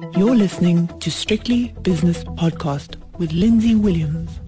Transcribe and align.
You're 0.00 0.36
listening 0.36 0.86
to 1.00 1.10
Strictly 1.10 1.74
Business 1.82 2.22
Podcast 2.22 2.96
with 3.18 3.32
Lindsay 3.32 3.74
Williams. 3.74 4.38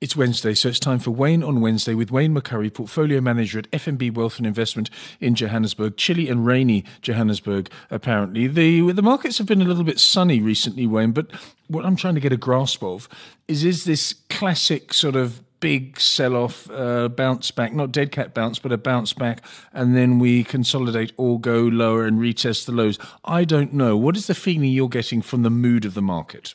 It's 0.00 0.16
Wednesday, 0.16 0.54
so 0.54 0.70
it's 0.70 0.78
time 0.78 1.00
for 1.00 1.10
Wayne 1.10 1.42
on 1.42 1.60
Wednesday 1.60 1.94
with 1.94 2.10
Wayne 2.10 2.34
McCurry, 2.34 2.72
Portfolio 2.72 3.20
Manager 3.20 3.58
at 3.58 3.70
FNB 3.72 4.14
Wealth 4.14 4.38
and 4.38 4.46
Investment 4.46 4.88
in 5.20 5.34
Johannesburg. 5.34 5.96
Chilly 5.98 6.28
and 6.28 6.46
rainy 6.46 6.84
Johannesburg, 7.02 7.70
apparently. 7.90 8.46
The, 8.46 8.92
the 8.92 9.02
markets 9.02 9.36
have 9.38 9.46
been 9.46 9.60
a 9.60 9.66
little 9.66 9.84
bit 9.84 9.98
sunny 9.98 10.40
recently, 10.40 10.86
Wayne, 10.86 11.12
but 11.12 11.30
what 11.68 11.84
I'm 11.84 11.96
trying 11.96 12.14
to 12.14 12.20
get 12.20 12.32
a 12.32 12.38
grasp 12.38 12.82
of 12.82 13.08
is 13.48 13.64
is 13.64 13.84
this 13.84 14.14
classic 14.30 14.94
sort 14.94 15.16
of 15.16 15.42
big 15.60 15.98
sell 15.98 16.36
off, 16.36 16.70
uh, 16.70 17.08
bounce 17.08 17.50
back, 17.50 17.72
not 17.72 17.92
dead 17.92 18.12
cat 18.12 18.34
bounce, 18.34 18.58
but 18.58 18.72
a 18.72 18.78
bounce 18.78 19.12
back, 19.12 19.44
and 19.72 19.96
then 19.96 20.18
we 20.18 20.44
consolidate 20.44 21.12
or 21.16 21.40
go 21.40 21.60
lower 21.60 22.06
and 22.06 22.18
retest 22.18 22.66
the 22.66 22.72
lows. 22.72 22.98
I 23.24 23.44
don't 23.44 23.72
know. 23.72 23.96
What 23.96 24.16
is 24.16 24.26
the 24.26 24.34
feeling 24.34 24.70
you're 24.70 24.88
getting 24.88 25.22
from 25.22 25.42
the 25.42 25.50
mood 25.50 25.84
of 25.84 25.94
the 25.94 26.02
market? 26.02 26.54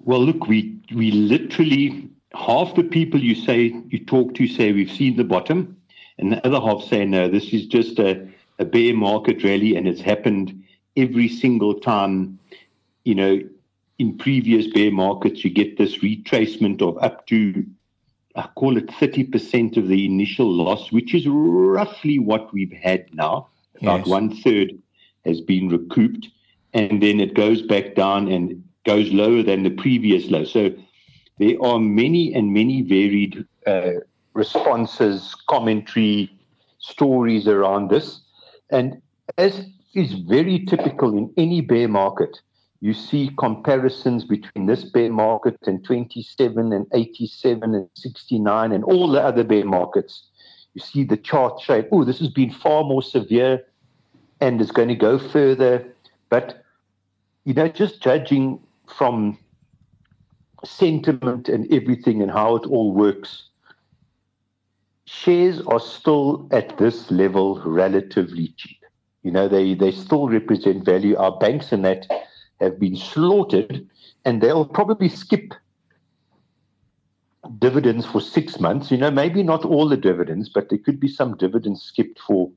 Well, 0.00 0.24
look, 0.24 0.46
we 0.46 0.78
we 0.94 1.10
literally 1.10 2.08
half 2.34 2.74
the 2.74 2.82
people 2.84 3.20
you 3.20 3.34
say 3.34 3.74
you 3.88 3.98
talk 3.98 4.34
to 4.34 4.46
say 4.46 4.72
we've 4.72 4.90
seen 4.90 5.16
the 5.16 5.24
bottom, 5.24 5.76
and 6.18 6.32
the 6.32 6.46
other 6.46 6.60
half 6.60 6.84
say 6.84 7.04
no, 7.04 7.28
this 7.28 7.52
is 7.52 7.66
just 7.66 7.98
a, 7.98 8.26
a 8.58 8.64
bear 8.64 8.94
market 8.94 9.42
rally, 9.42 9.76
and 9.76 9.88
it's 9.88 10.00
happened 10.00 10.64
every 10.96 11.28
single 11.28 11.74
time. 11.74 12.38
You 13.04 13.14
know, 13.14 13.40
in 13.98 14.18
previous 14.18 14.66
bear 14.68 14.90
markets, 14.90 15.44
you 15.44 15.50
get 15.50 15.78
this 15.78 15.98
retracement 15.98 16.82
of 16.82 17.02
up 17.02 17.26
to 17.28 17.64
I 18.36 18.48
call 18.54 18.76
it 18.76 18.88
30% 18.88 19.78
of 19.78 19.88
the 19.88 20.04
initial 20.04 20.52
loss, 20.52 20.92
which 20.92 21.14
is 21.14 21.26
roughly 21.26 22.18
what 22.18 22.52
we've 22.52 22.72
had 22.72 23.06
now. 23.14 23.48
About 23.80 24.00
yes. 24.00 24.06
one 24.08 24.36
third 24.42 24.72
has 25.24 25.40
been 25.40 25.68
recouped, 25.68 26.28
and 26.74 27.02
then 27.02 27.18
it 27.18 27.34
goes 27.34 27.62
back 27.62 27.94
down 27.94 28.28
and 28.28 28.62
goes 28.84 29.10
lower 29.10 29.42
than 29.42 29.62
the 29.62 29.70
previous 29.70 30.30
low. 30.30 30.44
So 30.44 30.70
there 31.38 31.56
are 31.62 31.78
many 31.78 32.34
and 32.34 32.52
many 32.52 32.82
varied 32.82 33.44
uh, 33.66 34.00
responses, 34.34 35.34
commentary, 35.48 36.30
stories 36.78 37.48
around 37.48 37.90
this. 37.90 38.20
And 38.70 39.00
as 39.38 39.66
is 39.94 40.12
very 40.12 40.64
typical 40.66 41.16
in 41.16 41.32
any 41.36 41.62
bear 41.62 41.88
market, 41.88 42.38
you 42.80 42.92
see 42.92 43.30
comparisons 43.38 44.24
between 44.24 44.66
this 44.66 44.84
bear 44.84 45.10
market 45.10 45.56
and 45.66 45.84
27 45.84 46.72
and 46.72 46.86
87 46.92 47.74
and 47.74 47.88
69 47.94 48.72
and 48.72 48.84
all 48.84 49.08
the 49.10 49.22
other 49.22 49.44
bear 49.44 49.64
markets. 49.64 50.24
You 50.74 50.80
see 50.82 51.04
the 51.04 51.16
chart 51.16 51.60
showing, 51.60 51.86
oh, 51.90 52.04
this 52.04 52.18
has 52.18 52.28
been 52.28 52.50
far 52.50 52.84
more 52.84 53.02
severe 53.02 53.64
and 54.40 54.60
is 54.60 54.70
going 54.70 54.88
to 54.88 54.94
go 54.94 55.18
further. 55.18 55.86
But, 56.28 56.62
you 57.44 57.54
know, 57.54 57.68
just 57.68 58.02
judging 58.02 58.60
from 58.86 59.38
sentiment 60.64 61.48
and 61.48 61.72
everything 61.72 62.20
and 62.20 62.30
how 62.30 62.56
it 62.56 62.66
all 62.66 62.92
works, 62.92 63.44
shares 65.06 65.62
are 65.62 65.80
still 65.80 66.46
at 66.50 66.76
this 66.76 67.10
level 67.10 67.62
relatively 67.64 68.52
cheap. 68.56 68.76
You 69.22 69.30
know, 69.30 69.48
they, 69.48 69.74
they 69.74 69.92
still 69.92 70.28
represent 70.28 70.84
value. 70.84 71.16
Our 71.16 71.36
banks 71.38 71.72
and 71.72 71.84
that 71.84 72.06
have 72.60 72.78
been 72.78 72.96
slaughtered, 72.96 73.86
and 74.24 74.42
they'll 74.42 74.66
probably 74.66 75.08
skip 75.08 75.54
dividends 77.58 78.06
for 78.06 78.20
six 78.20 78.58
months. 78.60 78.90
You 78.90 78.98
know, 78.98 79.10
maybe 79.10 79.42
not 79.42 79.64
all 79.64 79.88
the 79.88 79.96
dividends, 79.96 80.48
but 80.48 80.68
there 80.68 80.78
could 80.78 81.00
be 81.00 81.08
some 81.08 81.36
dividends 81.36 81.82
skipped 81.82 82.18
for 82.20 82.50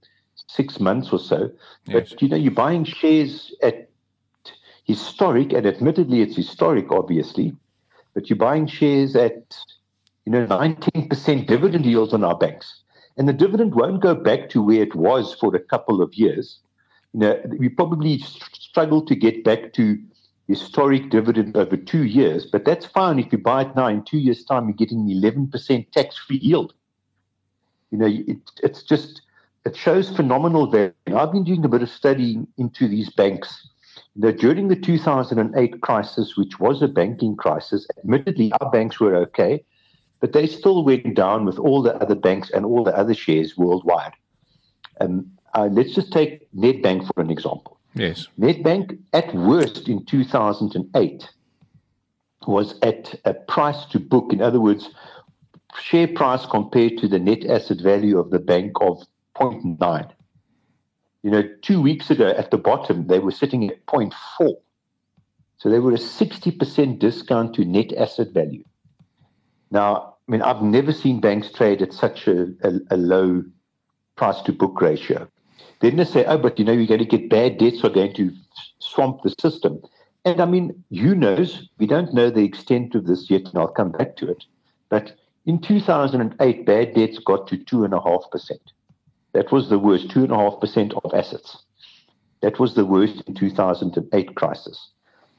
six 0.48 0.80
months 0.80 1.12
or 1.12 1.20
so. 1.20 1.52
Yes. 1.86 2.10
But, 2.10 2.22
you 2.22 2.30
know, 2.30 2.38
you're 2.38 2.52
buying 2.52 2.84
shares 2.84 3.54
at 3.62 3.90
historic, 4.86 5.54
and 5.54 5.68
admittedly 5.68 6.22
it's 6.22 6.36
historic, 6.36 6.92
obviously, 6.92 7.56
but 8.14 8.30
you're 8.30 8.38
buying 8.38 8.66
shares 8.66 9.16
at 9.16 9.56
you 10.26 10.32
know 10.32 10.46
19% 10.48 11.48
dividend 11.48 11.86
yields 11.86 12.14
on 12.14 12.24
our 12.24 12.38
banks. 12.38 12.84
And 13.18 13.28
the 13.28 13.34
dividend 13.34 13.76
won't 13.76 14.02
go 14.02 14.16
back 14.16 14.50
to 14.50 14.64
where 14.64 14.82
it 14.82 14.96
was 14.96 15.36
for 15.36 15.56
a 15.56 15.60
couple 15.60 16.02
of 16.02 16.14
years. 16.16 16.60
You 17.14 17.20
know, 17.20 17.42
we 17.58 17.70
probably 17.70 18.20
struggle 18.20 19.02
to 19.06 19.16
get 19.16 19.44
back 19.44 19.74
to 19.74 19.98
historic 20.48 21.10
dividend 21.10 21.56
over 21.56 21.78
two 21.78 22.04
years, 22.04 22.46
but 22.46 22.66
that's 22.66 22.86
fine 22.86 23.20
if 23.20 23.32
you 23.32 23.38
buy 23.38 23.62
it 23.62 23.76
now. 23.76 23.88
In 23.88 24.04
two 24.04 24.18
years' 24.18 24.44
time, 24.44 24.68
you're 24.68 24.76
getting 24.76 25.08
11% 25.08 25.92
tax-free 25.92 26.38
yield. 26.38 26.74
You 27.92 27.98
know, 27.98 28.08
it, 28.08 28.38
it's 28.62 28.84
just 28.84 29.22
it 29.66 29.76
shows 29.76 30.10
phenomenal 30.16 30.68
value. 30.68 30.94
I've 31.16 31.32
been 31.32 31.44
doing 31.44 31.66
a 31.66 31.70
bit 31.70 31.82
of 31.82 31.90
study 31.90 32.40
into 32.58 32.88
these 32.88 33.10
banks 33.10 33.68
that 34.16 34.40
during 34.40 34.68
the 34.68 34.76
2008 34.76 35.82
crisis, 35.82 36.38
which 36.38 36.60
was 36.60 36.82
a 36.82 36.88
banking 36.88 37.36
crisis, 37.36 37.88
admittedly, 37.98 38.52
our 38.60 38.70
banks 38.72 39.00
were 39.00 39.16
okay, 39.16 39.64
but 40.20 40.34
they 40.34 40.48
still 40.48 40.84
went 40.84 41.16
down 41.16 41.46
with 41.46 41.60
all 41.60 41.82
the 41.82 41.96
other 41.98 42.16
banks 42.16 42.50
and 42.52 42.66
all 42.66 42.84
the 42.84 42.96
other 42.98 43.14
shares 43.14 43.58
worldwide. 43.58 44.14
Um, 45.02 45.32
uh, 45.54 45.70
let's 45.72 45.94
just 45.94 46.12
take 46.12 46.48
Nedbank 46.54 47.08
for 47.14 47.22
an 47.22 47.30
example. 47.30 47.78
Yes. 47.96 48.28
Nedbank, 48.40 49.00
at 49.14 49.34
worst 49.34 49.88
in 49.88 50.06
2008, 50.06 51.30
was 52.48 52.80
at 52.82 53.20
a 53.26 53.34
price 53.34 53.86
to 53.88 54.00
book. 54.00 54.32
In 54.32 54.42
other 54.42 54.60
words, 54.60 54.90
share 55.80 56.08
price 56.08 56.46
compared 56.46 56.98
to 57.00 57.08
the 57.08 57.20
net 57.20 57.46
asset 57.46 57.82
value 57.82 58.18
of 58.18 58.30
the 58.30 58.40
bank 58.40 58.74
of 58.82 59.04
0.9. 59.36 60.12
You 61.24 61.32
know, 61.32 61.44
two 61.62 61.82
weeks 61.82 62.10
ago 62.10 62.30
at 62.30 62.52
the 62.52 62.58
bottom, 62.58 63.08
they 63.08 63.20
were 63.20 63.32
sitting 63.32 63.70
at 63.70 63.86
0.4. 63.86 64.56
So 65.58 65.70
they 65.70 65.80
were 65.80 65.94
a 65.94 65.98
60% 65.98 67.00
discount 67.00 67.56
to 67.56 67.66
net 67.66 67.92
asset 67.94 68.30
value. 68.32 68.64
Now, 69.72 70.16
I 70.28 70.32
mean, 70.32 70.42
I've 70.42 70.62
never 70.62 70.94
seen 70.94 71.20
banks 71.20 71.52
trade 71.52 71.82
at 71.82 71.92
such 71.92 72.28
a, 72.28 72.48
a, 72.64 72.72
a 72.92 72.98
low 72.98 73.44
price 74.16 74.42
to 74.44 74.54
book 74.54 74.82
ratio. 74.82 75.28
Then 75.80 75.96
they 75.96 76.06
say, 76.06 76.26
oh, 76.26 76.38
but 76.38 76.60
you 76.60 76.66
know, 76.66 76.74
you're 76.74 76.88
going 76.88 77.00
to 77.00 77.06
get 77.06 77.30
bad 77.30 77.58
debts 77.58 77.84
are 77.84 77.90
going 77.90 78.14
to 78.16 78.34
swamp 78.80 79.22
the 79.24 79.34
system. 79.40 79.82
And 80.26 80.42
I 80.42 80.46
mean, 80.46 80.84
who 80.92 81.16
knows? 81.16 81.70
We 81.78 81.88
don't 81.88 82.14
know 82.14 82.30
the 82.30 82.44
extent 82.44 82.96
of 82.96 83.06
this 83.06 83.30
yet, 83.30 83.46
and 83.46 83.58
I'll 83.58 83.68
come 83.68 83.92
back 83.92 84.16
to 84.18 84.30
it. 84.30 84.44
But 84.90 85.16
in 85.46 85.60
2008, 85.60 86.66
bad 86.66 86.94
debts 86.94 87.20
got 87.20 87.48
to 87.48 87.58
2.5%. 87.58 88.52
That 89.34 89.52
was 89.52 89.70
the 89.70 89.80
worst, 89.80 90.10
2.5% 90.10 90.94
of 91.04 91.14
assets. 91.14 91.58
That 92.42 92.60
was 92.60 92.74
the 92.74 92.86
worst 92.86 93.22
in 93.28 93.36
2008 93.36 94.36
crisis. 94.36 94.90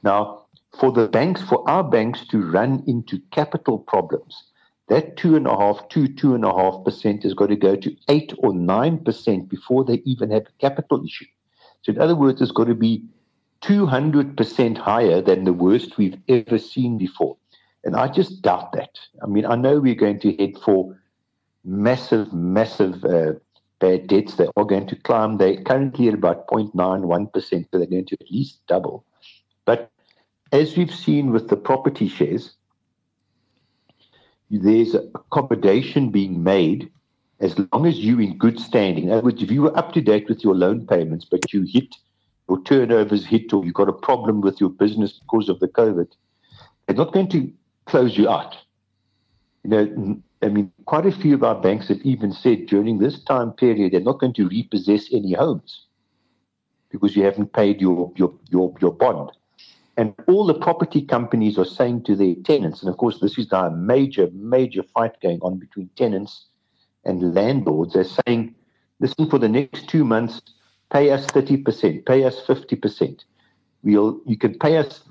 Now, 0.03 0.45
for 0.79 0.91
the 0.91 1.07
banks, 1.07 1.41
for 1.41 1.67
our 1.69 1.83
banks 1.83 2.25
to 2.27 2.41
run 2.41 2.83
into 2.87 3.19
capital 3.31 3.77
problems, 3.77 4.43
that 4.91 5.15
two 5.15 5.37
and 5.37 5.47
a 5.47 5.55
half 5.55 5.87
to 5.87 6.05
two 6.05 6.35
and 6.35 6.43
a 6.43 6.53
half 6.53 6.83
percent 6.83 7.23
has 7.23 7.33
got 7.33 7.47
to 7.47 7.55
go 7.55 7.77
to 7.77 7.95
eight 8.09 8.33
or 8.39 8.53
nine 8.53 8.97
percent 8.97 9.47
before 9.47 9.85
they 9.85 10.01
even 10.03 10.29
have 10.31 10.43
a 10.43 10.59
capital 10.59 11.01
issue. 11.05 11.27
So, 11.81 11.93
in 11.93 12.01
other 12.01 12.13
words, 12.13 12.41
it's 12.41 12.51
got 12.51 12.65
to 12.65 12.75
be 12.75 13.05
200% 13.61 14.77
higher 14.77 15.21
than 15.21 15.45
the 15.45 15.53
worst 15.53 15.97
we've 15.97 16.19
ever 16.27 16.57
seen 16.57 16.97
before. 16.97 17.37
And 17.85 17.95
I 17.95 18.09
just 18.09 18.41
doubt 18.41 18.73
that. 18.73 18.99
I 19.23 19.27
mean, 19.27 19.45
I 19.45 19.55
know 19.55 19.79
we're 19.79 19.95
going 19.95 20.19
to 20.19 20.35
head 20.35 20.57
for 20.61 20.99
massive, 21.63 22.33
massive 22.33 23.05
uh, 23.05 23.33
bad 23.79 24.07
debts. 24.07 24.35
They 24.35 24.49
are 24.57 24.65
going 24.65 24.87
to 24.87 24.97
climb. 24.97 25.37
They're 25.37 25.61
currently 25.61 26.09
at 26.09 26.15
about 26.15 26.47
0.91%, 26.47 27.31
but 27.71 27.77
they're 27.77 27.87
going 27.87 28.07
to 28.07 28.17
at 28.19 28.29
least 28.29 28.59
double. 28.67 29.05
But 29.63 29.89
as 30.51 30.75
we've 30.75 30.93
seen 30.93 31.31
with 31.31 31.47
the 31.47 31.55
property 31.55 32.09
shares, 32.09 32.55
there's 34.59 34.95
accommodation 34.95 36.09
being 36.09 36.43
made 36.43 36.91
as 37.39 37.57
long 37.71 37.85
as 37.85 37.99
you're 37.99 38.21
in 38.21 38.37
good 38.37 38.59
standing. 38.59 39.05
In 39.05 39.11
other 39.11 39.23
words, 39.23 39.41
if 39.41 39.49
you 39.49 39.63
were 39.63 39.77
up 39.77 39.93
to 39.93 40.01
date 40.01 40.27
with 40.29 40.43
your 40.43 40.55
loan 40.55 40.85
payments, 40.85 41.25
but 41.25 41.53
you 41.53 41.63
hit 41.63 41.95
your 42.49 42.61
turnovers 42.63 43.25
hit 43.25 43.53
or 43.53 43.63
you've 43.63 43.73
got 43.73 43.87
a 43.87 43.93
problem 43.93 44.41
with 44.41 44.59
your 44.59 44.69
business 44.69 45.13
because 45.13 45.47
of 45.47 45.59
the 45.59 45.69
COVID, 45.69 46.07
they're 46.85 46.95
not 46.95 47.13
going 47.13 47.29
to 47.29 47.51
close 47.85 48.17
you 48.17 48.29
out. 48.29 48.55
You 49.63 49.69
know, 49.69 50.21
I 50.41 50.49
mean, 50.49 50.71
quite 50.85 51.05
a 51.05 51.11
few 51.11 51.35
of 51.35 51.43
our 51.43 51.55
banks 51.55 51.87
have 51.87 52.01
even 52.01 52.33
said 52.33 52.65
during 52.65 52.97
this 52.97 53.23
time 53.23 53.51
period 53.51 53.93
they're 53.93 54.01
not 54.01 54.19
going 54.19 54.33
to 54.33 54.49
repossess 54.49 55.13
any 55.13 55.33
homes 55.33 55.85
because 56.89 57.15
you 57.15 57.23
haven't 57.23 57.53
paid 57.53 57.79
your, 57.79 58.11
your, 58.15 58.33
your, 58.49 58.75
your 58.81 58.91
bond. 58.91 59.29
And 59.97 60.13
all 60.27 60.45
the 60.45 60.53
property 60.53 61.01
companies 61.01 61.57
are 61.57 61.65
saying 61.65 62.03
to 62.03 62.15
their 62.15 62.35
tenants, 62.45 62.81
and 62.81 62.89
of 62.89 62.97
course, 62.97 63.19
this 63.19 63.37
is 63.37 63.51
now 63.51 63.67
a 63.67 63.71
major, 63.71 64.29
major 64.33 64.83
fight 64.83 65.19
going 65.21 65.39
on 65.41 65.57
between 65.57 65.89
tenants 65.95 66.45
and 67.03 67.33
landlords. 67.33 67.93
They're 67.93 68.05
saying, 68.25 68.55
listen, 68.99 69.29
for 69.29 69.37
the 69.37 69.49
next 69.49 69.89
two 69.89 70.05
months, 70.05 70.41
pay 70.91 71.11
us 71.11 71.25
30%, 71.27 72.05
pay 72.05 72.23
us 72.23 72.41
50%. 72.41 73.23
We'll, 73.83 74.21
you 74.25 74.37
can 74.37 74.57
pay 74.57 74.77
us 74.77 75.01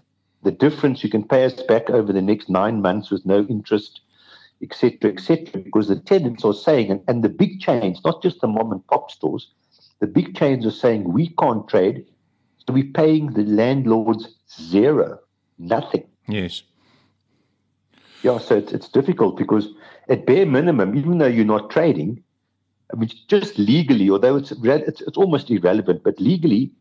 the 0.42 0.50
difference, 0.50 1.04
you 1.04 1.10
can 1.10 1.24
pay 1.24 1.44
us 1.44 1.62
back 1.64 1.90
over 1.90 2.12
the 2.12 2.22
next 2.22 2.48
nine 2.48 2.80
months 2.80 3.10
with 3.10 3.26
no 3.26 3.44
interest 3.44 4.00
etc., 4.62 5.10
etc., 5.10 5.60
because 5.62 5.88
the 5.88 5.96
tenants 5.96 6.44
are 6.44 6.54
saying, 6.54 6.90
and, 6.90 7.00
and 7.08 7.24
the 7.24 7.28
big 7.28 7.60
chains, 7.60 8.00
not 8.04 8.22
just 8.22 8.40
the 8.40 8.46
mom 8.46 8.72
and 8.72 8.86
pop 8.88 9.10
stores, 9.10 9.48
the 10.00 10.06
big 10.06 10.36
chains 10.36 10.66
are 10.66 10.70
saying 10.70 11.12
we 11.12 11.28
can't 11.38 11.66
trade, 11.68 12.04
we're 12.70 12.92
paying 12.92 13.32
the 13.32 13.44
landlords 13.44 14.28
zero, 14.58 15.18
nothing. 15.58 16.04
Yes. 16.28 16.62
Yeah, 18.22 18.38
so 18.38 18.56
it's, 18.56 18.72
it's 18.72 18.88
difficult 18.88 19.36
because 19.36 19.68
at 20.08 20.26
bare 20.26 20.46
minimum, 20.46 20.96
even 20.96 21.18
though 21.18 21.26
you're 21.26 21.44
not 21.44 21.70
trading, 21.70 22.22
I 22.92 22.96
mean, 22.96 23.10
just 23.28 23.58
legally, 23.58 24.10
although 24.10 24.36
it's, 24.36 24.52
it's, 24.52 25.00
it's 25.00 25.16
almost 25.16 25.50
irrelevant, 25.50 26.02
but 26.02 26.20
legally, 26.20 26.72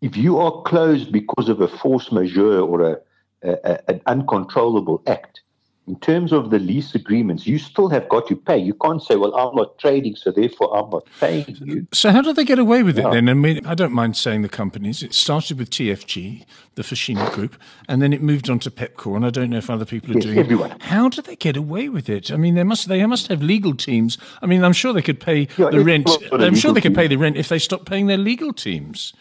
if 0.00 0.16
you 0.16 0.38
are 0.38 0.62
closed 0.62 1.12
because 1.12 1.48
of 1.48 1.60
a 1.60 1.68
force 1.68 2.10
majeure 2.10 2.60
or 2.60 2.80
a, 2.82 2.96
a, 3.42 3.90
an 3.90 4.00
uncontrollable 4.06 5.02
act, 5.06 5.42
in 5.86 5.98
terms 6.00 6.32
of 6.32 6.50
the 6.50 6.58
lease 6.58 6.96
agreements, 6.96 7.46
you 7.46 7.58
still 7.58 7.88
have 7.88 8.08
got 8.08 8.26
to 8.26 8.34
pay. 8.34 8.58
You 8.58 8.74
can't 8.74 9.00
say, 9.00 9.14
well, 9.14 9.34
I'm 9.36 9.54
not 9.54 9.78
trading, 9.78 10.16
so 10.16 10.32
therefore 10.32 10.76
I'm 10.76 10.90
not 10.90 11.06
paying 11.20 11.56
you. 11.60 11.86
So, 11.92 12.10
how 12.10 12.22
do 12.22 12.32
they 12.32 12.44
get 12.44 12.58
away 12.58 12.82
with 12.82 12.98
it 12.98 13.08
then? 13.12 13.28
I 13.28 13.34
mean, 13.34 13.64
I 13.64 13.74
don't 13.74 13.92
mind 13.92 14.16
saying 14.16 14.42
the 14.42 14.48
companies. 14.48 15.04
It 15.04 15.14
started 15.14 15.58
with 15.58 15.70
TFG, 15.70 16.44
the 16.74 16.82
Foschini 16.82 17.32
Group, 17.32 17.56
and 17.88 18.02
then 18.02 18.12
it 18.12 18.20
moved 18.20 18.50
on 18.50 18.58
to 18.60 18.70
Pepkor, 18.70 19.14
and 19.14 19.24
I 19.24 19.30
don't 19.30 19.48
know 19.48 19.58
if 19.58 19.70
other 19.70 19.84
people 19.84 20.10
are 20.10 20.14
yes, 20.14 20.24
doing 20.24 20.38
everyone. 20.38 20.72
it. 20.72 20.82
How 20.82 21.08
do 21.08 21.22
they 21.22 21.36
get 21.36 21.56
away 21.56 21.88
with 21.88 22.08
it? 22.08 22.32
I 22.32 22.36
mean, 22.36 22.56
they 22.56 22.64
must 22.64 22.88
they 22.88 23.06
must 23.06 23.28
have 23.28 23.42
legal 23.42 23.74
teams. 23.74 24.18
I 24.42 24.46
mean, 24.46 24.64
I'm 24.64 24.72
sure 24.72 24.92
they 24.92 25.02
could 25.02 25.20
pay 25.20 25.46
yeah, 25.56 25.70
the 25.70 25.84
rent. 25.84 26.10
I'm 26.32 26.56
sure 26.56 26.72
they 26.72 26.80
could 26.80 26.94
team. 26.94 27.02
pay 27.02 27.06
the 27.06 27.16
rent 27.16 27.36
if 27.36 27.48
they 27.48 27.60
stopped 27.60 27.86
paying 27.86 28.06
their 28.06 28.18
legal 28.18 28.52
teams. 28.52 29.12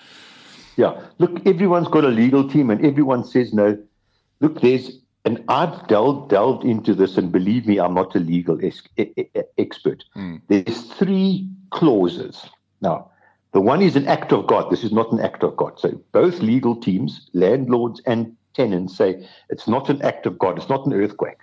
Yeah. 0.78 1.00
Look, 1.20 1.46
everyone's 1.46 1.88
got 1.88 2.04
a 2.04 2.10
legal 2.10 2.50
team, 2.50 2.72
and 2.72 2.84
everyone 2.84 3.24
says 3.24 3.54
no. 3.54 3.78
Look, 4.42 4.62
there's 4.62 5.00
and 5.26 5.44
I've 5.48 5.88
delved, 5.88 6.30
delved 6.30 6.64
into 6.64 6.94
this, 6.94 7.18
and 7.18 7.32
believe 7.32 7.66
me, 7.66 7.80
I'm 7.80 7.96
not 7.96 8.16
a 8.16 8.20
legal 8.20 8.60
ex- 8.64 8.88
expert. 9.58 10.04
Mm. 10.16 10.42
There's 10.48 10.84
three 10.94 11.50
clauses. 11.72 12.46
Now, 12.82 13.12
the 13.52 13.62
one 13.62 13.82
is 13.82 13.96
an 13.96 14.08
act 14.08 14.32
of 14.32 14.46
God. 14.46 14.70
This 14.70 14.84
is 14.84 14.92
not 14.92 15.12
an 15.12 15.20
act 15.20 15.42
of 15.42 15.58
God. 15.58 15.80
So 15.80 16.00
both 16.12 16.40
legal 16.40 16.76
teams, 16.76 17.30
landlords 17.34 18.02
and 18.06 18.36
tenants, 18.54 18.96
say 18.96 19.28
it's 19.50 19.68
not 19.68 19.90
an 19.90 20.02
act 20.04 20.26
of 20.26 20.38
God. 20.38 20.58
It's 20.58 20.70
not 20.70 20.86
an 20.86 20.94
earthquake. 20.94 21.40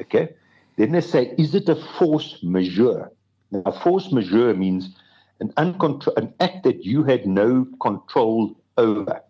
Okay. 0.00 0.30
Then 0.78 0.92
they 0.92 1.00
say, 1.00 1.34
is 1.36 1.54
it 1.54 1.68
a 1.68 1.76
force 1.76 2.38
majeure? 2.42 3.12
Now, 3.50 3.72
force 3.72 4.10
majeure 4.10 4.54
means 4.54 4.96
an, 5.40 5.52
uncontro- 5.58 6.16
an 6.16 6.32
act 6.40 6.64
that 6.64 6.84
you 6.84 7.02
had 7.02 7.26
no 7.26 7.66
control 7.80 8.56
over. 8.78 9.20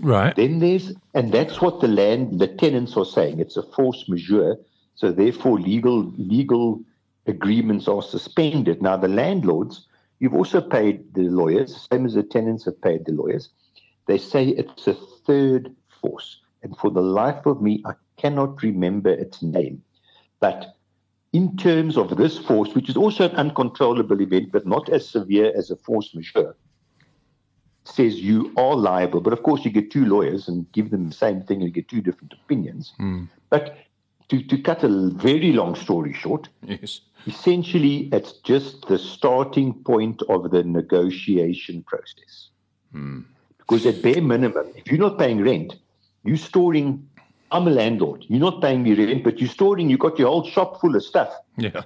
Right. 0.00 0.34
Then 0.34 0.58
there's, 0.58 0.92
and 1.14 1.32
that's 1.32 1.60
what 1.60 1.80
the 1.80 1.88
land, 1.88 2.38
the 2.38 2.48
tenants 2.48 2.96
are 2.96 3.04
saying. 3.04 3.40
It's 3.40 3.56
a 3.56 3.62
force 3.62 4.08
majeure. 4.08 4.56
So 4.94 5.12
therefore, 5.12 5.60
legal 5.60 6.12
legal 6.16 6.82
agreements 7.26 7.88
are 7.88 8.02
suspended. 8.02 8.82
Now, 8.82 8.96
the 8.96 9.08
landlords, 9.08 9.86
you've 10.18 10.34
also 10.34 10.60
paid 10.60 11.14
the 11.14 11.22
lawyers, 11.22 11.88
same 11.90 12.06
as 12.06 12.14
the 12.14 12.22
tenants 12.22 12.64
have 12.64 12.80
paid 12.80 13.04
the 13.04 13.12
lawyers. 13.12 13.50
They 14.06 14.18
say 14.18 14.48
it's 14.48 14.86
a 14.86 14.94
third 14.94 15.74
force, 16.00 16.40
and 16.62 16.76
for 16.76 16.90
the 16.90 17.02
life 17.02 17.46
of 17.46 17.62
me, 17.62 17.82
I 17.84 17.92
cannot 18.16 18.62
remember 18.62 19.10
its 19.10 19.42
name. 19.42 19.82
But 20.40 20.74
in 21.32 21.56
terms 21.56 21.96
of 21.96 22.16
this 22.16 22.38
force, 22.38 22.74
which 22.74 22.88
is 22.88 22.96
also 22.96 23.28
an 23.28 23.36
uncontrollable 23.36 24.20
event, 24.20 24.52
but 24.52 24.66
not 24.66 24.88
as 24.88 25.08
severe 25.08 25.52
as 25.56 25.70
a 25.70 25.76
force 25.76 26.14
majeure 26.14 26.56
says 27.84 28.20
you 28.20 28.52
are 28.56 28.76
liable. 28.76 29.20
But 29.20 29.32
of 29.32 29.42
course, 29.42 29.64
you 29.64 29.70
get 29.70 29.90
two 29.90 30.04
lawyers 30.06 30.48
and 30.48 30.70
give 30.72 30.90
them 30.90 31.08
the 31.08 31.14
same 31.14 31.42
thing 31.42 31.56
and 31.56 31.64
you 31.64 31.70
get 31.70 31.88
two 31.88 32.00
different 32.00 32.32
opinions. 32.32 32.92
Mm. 33.00 33.28
But 33.50 33.76
to, 34.28 34.42
to 34.42 34.58
cut 34.58 34.84
a 34.84 35.10
very 35.10 35.52
long 35.52 35.74
story 35.74 36.12
short, 36.12 36.48
yes. 36.62 37.00
essentially, 37.26 38.08
it's 38.12 38.32
just 38.32 38.86
the 38.86 38.98
starting 38.98 39.74
point 39.74 40.22
of 40.28 40.50
the 40.50 40.62
negotiation 40.62 41.82
process. 41.82 42.48
Mm. 42.94 43.24
Because 43.58 43.86
at 43.86 44.02
bare 44.02 44.22
minimum, 44.22 44.72
if 44.76 44.86
you're 44.86 45.00
not 45.00 45.18
paying 45.18 45.42
rent, 45.42 45.76
you're 46.24 46.36
storing. 46.36 47.08
I'm 47.50 47.68
a 47.68 47.70
landlord. 47.70 48.24
You're 48.28 48.40
not 48.40 48.62
paying 48.62 48.82
me 48.82 48.94
rent, 48.94 49.24
but 49.24 49.38
you're 49.38 49.48
storing. 49.48 49.90
You've 49.90 50.00
got 50.00 50.18
your 50.18 50.28
whole 50.28 50.48
shop 50.48 50.80
full 50.80 50.96
of 50.96 51.02
stuff. 51.02 51.34
Yeah. 51.58 51.82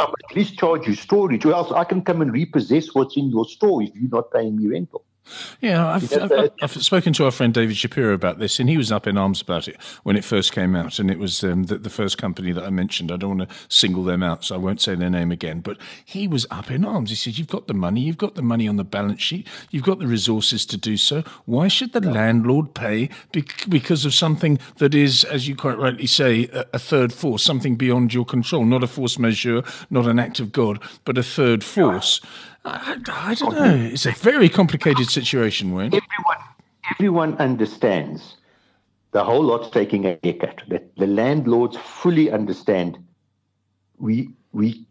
At 0.00 0.36
least 0.36 0.58
charge 0.58 0.86
you 0.86 0.94
storage, 0.94 1.44
or 1.44 1.52
else 1.52 1.70
I 1.72 1.84
can 1.84 2.02
come 2.02 2.22
and 2.22 2.32
repossess 2.32 2.94
what's 2.94 3.16
in 3.16 3.28
your 3.30 3.44
store 3.44 3.82
if 3.82 3.90
you're 3.94 4.10
not 4.10 4.32
paying 4.32 4.56
me 4.56 4.68
rental. 4.68 5.04
Yeah, 5.60 5.86
I've, 5.86 6.12
I've, 6.12 6.50
I've, 6.62 6.82
spoken 6.82 7.12
to 7.14 7.24
our 7.24 7.30
friend 7.30 7.52
David 7.54 7.76
Shapiro 7.76 8.14
about 8.14 8.38
this, 8.38 8.58
and 8.58 8.68
he 8.68 8.76
was 8.76 8.90
up 8.90 9.06
in 9.06 9.16
arms 9.16 9.40
about 9.40 9.68
it 9.68 9.80
when 10.02 10.16
it 10.16 10.24
first 10.24 10.52
came 10.52 10.74
out. 10.74 10.98
And 10.98 11.10
it 11.10 11.18
was 11.18 11.44
um, 11.44 11.64
the, 11.64 11.78
the, 11.78 11.90
first 11.90 12.18
company 12.18 12.52
that 12.52 12.64
I 12.64 12.70
mentioned. 12.70 13.12
I 13.12 13.16
don't 13.16 13.38
want 13.38 13.50
to 13.50 13.56
single 13.68 14.02
them 14.02 14.22
out, 14.22 14.44
so 14.44 14.54
I 14.54 14.58
won't 14.58 14.80
say 14.80 14.94
their 14.94 15.10
name 15.10 15.30
again. 15.30 15.60
But 15.60 15.78
he 16.04 16.26
was 16.26 16.46
up 16.50 16.70
in 16.70 16.84
arms. 16.84 17.10
He 17.10 17.16
said, 17.16 17.38
You've 17.38 17.48
got 17.48 17.68
the 17.68 17.74
money, 17.74 18.00
you've 18.00 18.18
got 18.18 18.34
the 18.34 18.42
money 18.42 18.66
on 18.66 18.76
the 18.76 18.84
balance 18.84 19.22
sheet, 19.22 19.46
you've 19.70 19.84
got 19.84 19.98
the 19.98 20.06
resources 20.06 20.66
to 20.66 20.76
do 20.76 20.96
so. 20.96 21.22
Why 21.44 21.68
should 21.68 21.92
the 21.92 22.02
yeah. 22.02 22.12
landlord 22.12 22.74
pay 22.74 23.10
because 23.68 24.04
of 24.04 24.14
something 24.14 24.58
that 24.78 24.94
is, 24.94 25.24
as 25.24 25.46
you 25.46 25.54
quite 25.54 25.78
rightly 25.78 26.06
say, 26.06 26.48
a, 26.52 26.66
a, 26.74 26.78
third 26.78 27.12
force, 27.12 27.42
something 27.42 27.76
beyond 27.76 28.12
your 28.14 28.24
control, 28.24 28.64
not 28.64 28.82
a 28.82 28.86
force 28.86 29.18
majeure, 29.18 29.62
not 29.90 30.06
an 30.06 30.18
act 30.18 30.40
of 30.40 30.52
God, 30.52 30.82
but 31.04 31.18
a 31.18 31.22
third 31.22 31.62
force? 31.62 32.20
Yeah. 32.22 32.30
I, 32.64 32.96
I 33.08 33.34
don't 33.34 33.54
oh, 33.54 33.64
know. 33.64 33.74
It's 33.92 34.06
a 34.06 34.12
very 34.12 34.48
complicated 34.48 35.08
situation, 35.08 35.72
Wayne. 35.72 35.94
Everyone, 35.94 36.46
everyone 36.90 37.34
understands 37.38 38.36
the 39.12 39.24
whole 39.24 39.42
lot's 39.42 39.70
taking 39.70 40.06
a 40.06 40.18
haircut. 40.22 40.62
That 40.68 40.94
the 40.96 41.06
landlords 41.06 41.76
fully 41.76 42.30
understand. 42.30 42.98
We 43.98 44.30
we 44.52 44.86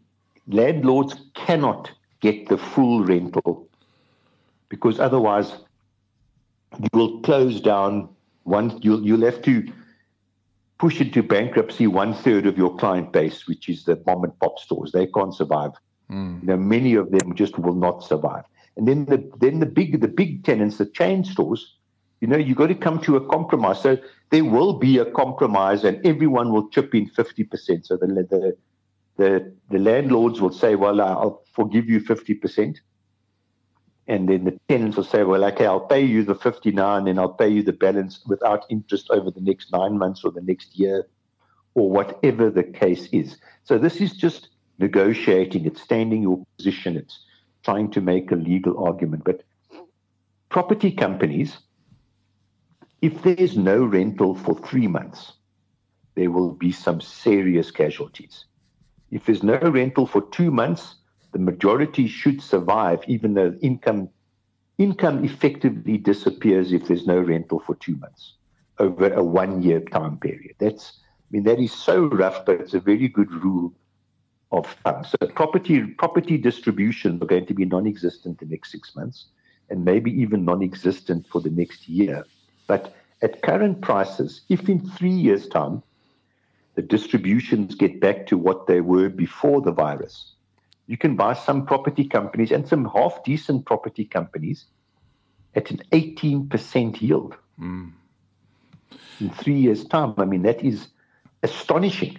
landlords 0.48 1.14
cannot 1.34 1.90
get 2.20 2.48
the 2.48 2.58
full 2.58 3.04
rental 3.04 3.68
because 4.68 5.00
otherwise 5.00 5.52
you 6.78 6.88
will 6.92 7.20
close 7.20 7.60
down 7.60 8.08
one. 8.44 8.78
You'll 8.82 9.04
you'll 9.04 9.24
have 9.24 9.42
to 9.42 9.72
push 10.78 11.00
into 11.00 11.22
bankruptcy 11.22 11.86
one 11.86 12.14
third 12.14 12.46
of 12.46 12.58
your 12.58 12.74
client 12.76 13.12
base, 13.12 13.46
which 13.46 13.68
is 13.68 13.84
the 13.84 14.02
mom 14.06 14.24
and 14.24 14.38
pop 14.40 14.58
stores. 14.58 14.92
They 14.92 15.06
can't 15.06 15.34
survive. 15.34 15.72
Mm. 16.10 16.42
You 16.42 16.46
know, 16.48 16.56
many 16.56 16.94
of 16.94 17.10
them 17.10 17.34
just 17.34 17.58
will 17.58 17.74
not 17.74 18.02
survive. 18.02 18.44
And 18.76 18.86
then 18.88 19.04
the 19.06 19.30
then 19.40 19.60
the 19.60 19.66
big 19.66 20.00
the 20.00 20.08
big 20.08 20.44
tenants, 20.44 20.78
the 20.78 20.86
chain 20.86 21.24
stores, 21.24 21.76
you 22.20 22.28
know, 22.28 22.36
you've 22.36 22.56
got 22.56 22.68
to 22.68 22.74
come 22.74 23.00
to 23.02 23.16
a 23.16 23.26
compromise. 23.26 23.80
So 23.80 23.98
there 24.30 24.44
will 24.44 24.74
be 24.74 24.98
a 24.98 25.04
compromise, 25.04 25.84
and 25.84 26.04
everyone 26.06 26.52
will 26.52 26.68
chip 26.70 26.94
in 26.94 27.08
fifty 27.08 27.44
percent. 27.44 27.86
So 27.86 27.96
the 27.96 28.06
the 28.06 28.56
the 29.16 29.52
the 29.70 29.78
landlords 29.78 30.40
will 30.40 30.52
say, 30.52 30.74
"Well, 30.76 31.00
I'll 31.00 31.42
forgive 31.52 31.88
you 31.88 32.00
fifty 32.00 32.34
percent," 32.34 32.80
and 34.06 34.28
then 34.28 34.44
the 34.44 34.58
tenants 34.68 34.96
will 34.96 35.04
say, 35.04 35.24
"Well, 35.24 35.44
okay, 35.44 35.66
I'll 35.66 35.80
pay 35.80 36.04
you 36.04 36.24
the 36.24 36.34
fifty 36.34 36.72
nine, 36.72 37.06
and 37.08 37.18
I'll 37.18 37.34
pay 37.34 37.48
you 37.48 37.62
the 37.62 37.72
balance 37.72 38.20
without 38.26 38.64
interest 38.70 39.10
over 39.10 39.30
the 39.30 39.40
next 39.40 39.72
nine 39.72 39.98
months 39.98 40.24
or 40.24 40.32
the 40.32 40.42
next 40.42 40.78
year, 40.78 41.06
or 41.74 41.90
whatever 41.90 42.50
the 42.50 42.64
case 42.64 43.08
is." 43.12 43.36
So 43.64 43.78
this 43.78 44.00
is 44.00 44.12
just 44.16 44.48
negotiating, 44.80 45.66
it's 45.66 45.82
standing 45.82 46.22
your 46.22 46.44
position, 46.56 46.96
it's 46.96 47.20
trying 47.62 47.90
to 47.92 48.00
make 48.00 48.32
a 48.32 48.36
legal 48.36 48.82
argument. 48.84 49.22
But 49.24 49.42
property 50.48 50.90
companies, 50.90 51.58
if 53.02 53.22
there's 53.22 53.56
no 53.56 53.84
rental 53.84 54.34
for 54.34 54.54
three 54.54 54.88
months, 54.88 55.32
there 56.14 56.30
will 56.30 56.52
be 56.52 56.72
some 56.72 57.00
serious 57.00 57.70
casualties. 57.70 58.46
If 59.10 59.26
there's 59.26 59.42
no 59.42 59.58
rental 59.58 60.06
for 60.06 60.22
two 60.22 60.50
months, 60.50 60.96
the 61.32 61.38
majority 61.38 62.08
should 62.08 62.42
survive, 62.42 63.00
even 63.06 63.34
though 63.34 63.54
income 63.62 64.08
income 64.78 65.22
effectively 65.24 65.98
disappears 65.98 66.72
if 66.72 66.86
there's 66.86 67.06
no 67.06 67.20
rental 67.20 67.60
for 67.60 67.74
two 67.76 67.96
months 67.96 68.34
over 68.78 69.12
a 69.12 69.22
one 69.22 69.62
year 69.62 69.80
time 69.80 70.18
period. 70.18 70.56
That's 70.58 71.00
I 71.04 71.28
mean 71.30 71.44
that 71.44 71.58
is 71.58 71.72
so 71.72 72.06
rough, 72.06 72.44
but 72.46 72.60
it's 72.60 72.74
a 72.74 72.80
very 72.80 73.08
good 73.08 73.30
rule 73.30 73.74
of 74.52 74.66
funds. 74.82 75.10
So 75.10 75.26
property 75.28 75.82
property 75.82 76.36
distributions 76.36 77.22
are 77.22 77.26
going 77.26 77.46
to 77.46 77.54
be 77.54 77.64
non-existent 77.64 78.40
the 78.40 78.46
next 78.46 78.72
six 78.72 78.94
months, 78.96 79.26
and 79.68 79.84
maybe 79.84 80.10
even 80.20 80.44
non-existent 80.44 81.26
for 81.28 81.40
the 81.40 81.50
next 81.50 81.88
year. 81.88 82.24
But 82.66 82.94
at 83.22 83.42
current 83.42 83.80
prices, 83.80 84.42
if 84.48 84.68
in 84.68 84.80
three 84.90 85.10
years' 85.10 85.48
time 85.48 85.82
the 86.74 86.82
distributions 86.82 87.74
get 87.74 88.00
back 88.00 88.26
to 88.26 88.38
what 88.38 88.66
they 88.66 88.80
were 88.80 89.08
before 89.08 89.60
the 89.60 89.72
virus, 89.72 90.32
you 90.86 90.96
can 90.96 91.16
buy 91.16 91.34
some 91.34 91.66
property 91.66 92.04
companies 92.04 92.50
and 92.50 92.66
some 92.66 92.84
half 92.84 93.22
decent 93.24 93.64
property 93.66 94.04
companies 94.04 94.66
at 95.54 95.70
an 95.70 95.82
18% 95.92 97.00
yield 97.00 97.36
mm. 97.60 97.92
in 99.20 99.30
three 99.30 99.58
years' 99.58 99.84
time. 99.84 100.14
I 100.18 100.24
mean, 100.24 100.42
that 100.42 100.64
is 100.64 100.88
astonishing. 101.42 102.18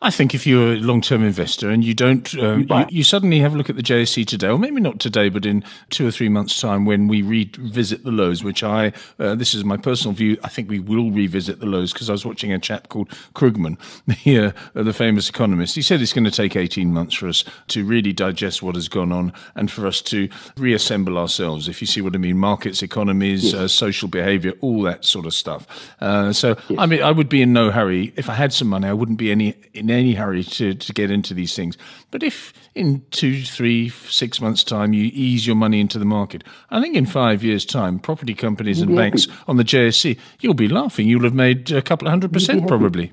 I 0.00 0.10
think 0.10 0.34
if 0.34 0.46
you're 0.46 0.74
a 0.74 0.76
long-term 0.76 1.22
investor 1.22 1.68
and 1.68 1.84
you 1.84 1.94
don't, 1.94 2.32
um, 2.38 2.60
You 2.60 2.66
you, 2.68 2.86
you 2.90 3.04
suddenly 3.04 3.38
have 3.40 3.54
a 3.54 3.56
look 3.56 3.68
at 3.68 3.76
the 3.76 3.82
JSE 3.82 4.26
today, 4.26 4.48
or 4.48 4.58
maybe 4.58 4.80
not 4.80 4.98
today, 4.98 5.28
but 5.28 5.44
in 5.44 5.64
two 5.90 6.06
or 6.06 6.10
three 6.10 6.28
months' 6.28 6.60
time 6.60 6.84
when 6.84 7.08
we 7.08 7.22
revisit 7.22 8.04
the 8.04 8.10
lows, 8.10 8.42
which 8.42 8.62
I, 8.62 8.92
uh, 9.18 9.34
this 9.34 9.54
is 9.54 9.64
my 9.64 9.76
personal 9.76 10.14
view, 10.14 10.38
I 10.42 10.48
think 10.48 10.70
we 10.70 10.80
will 10.80 11.10
revisit 11.10 11.60
the 11.60 11.66
lows 11.66 11.92
because 11.92 12.08
I 12.08 12.12
was 12.12 12.24
watching 12.24 12.52
a 12.52 12.58
chap 12.58 12.88
called 12.88 13.10
Krugman, 13.34 13.78
the, 14.24 14.54
uh, 14.74 14.82
the 14.82 14.92
famous 14.92 15.28
economist. 15.28 15.74
He 15.74 15.82
said 15.82 16.00
it's 16.00 16.12
going 16.12 16.24
to 16.24 16.30
take 16.30 16.56
18 16.56 16.92
months 16.92 17.14
for 17.14 17.28
us 17.28 17.44
to 17.68 17.84
really 17.84 18.12
digest 18.12 18.62
what 18.62 18.74
has 18.74 18.88
gone 18.88 19.12
on 19.12 19.32
and 19.54 19.70
for 19.70 19.86
us 19.86 20.00
to 20.02 20.28
reassemble 20.56 21.18
ourselves, 21.18 21.68
if 21.68 21.80
you 21.80 21.86
see 21.86 22.00
what 22.00 22.14
I 22.14 22.18
mean, 22.18 22.38
markets, 22.38 22.82
economies, 22.82 23.54
uh, 23.54 23.68
social 23.68 24.08
behavior, 24.08 24.54
all 24.60 24.82
that 24.82 25.04
sort 25.04 25.26
of 25.26 25.34
stuff. 25.34 25.66
Uh, 26.00 26.32
so, 26.32 26.56
I 26.78 26.86
mean, 26.86 27.02
I 27.02 27.10
would 27.10 27.28
be 27.28 27.42
in 27.42 27.52
no 27.52 27.70
hurry. 27.70 28.12
If 28.16 28.30
I 28.30 28.34
had 28.34 28.52
some 28.52 28.68
money, 28.68 28.88
I 28.88 28.92
wouldn't 28.92 29.18
be 29.18 29.30
any 29.30 29.54
in 29.74 29.90
any 29.90 30.14
hurry 30.14 30.44
to, 30.44 30.74
to 30.74 30.92
get 30.92 31.10
into 31.10 31.34
these 31.34 31.54
things. 31.54 31.76
But 32.10 32.22
if 32.22 32.52
in 32.74 33.04
two, 33.10 33.42
three, 33.42 33.88
six 33.88 34.40
months' 34.40 34.64
time 34.64 34.92
you 34.92 35.10
ease 35.12 35.46
your 35.46 35.56
money 35.56 35.80
into 35.80 35.98
the 35.98 36.04
market, 36.04 36.44
I 36.70 36.80
think 36.80 36.96
in 36.96 37.06
five 37.06 37.42
years' 37.42 37.64
time, 37.64 37.98
property 37.98 38.34
companies 38.34 38.80
and 38.80 38.94
banks 38.94 39.26
happy. 39.26 39.42
on 39.48 39.56
the 39.56 39.64
JSE, 39.64 40.18
you'll 40.40 40.54
be 40.54 40.68
laughing. 40.68 41.08
You'll 41.08 41.24
have 41.24 41.34
made 41.34 41.70
a 41.70 41.82
couple 41.82 42.06
of 42.08 42.10
hundred 42.10 42.32
percent 42.32 42.66
probably. 42.66 43.12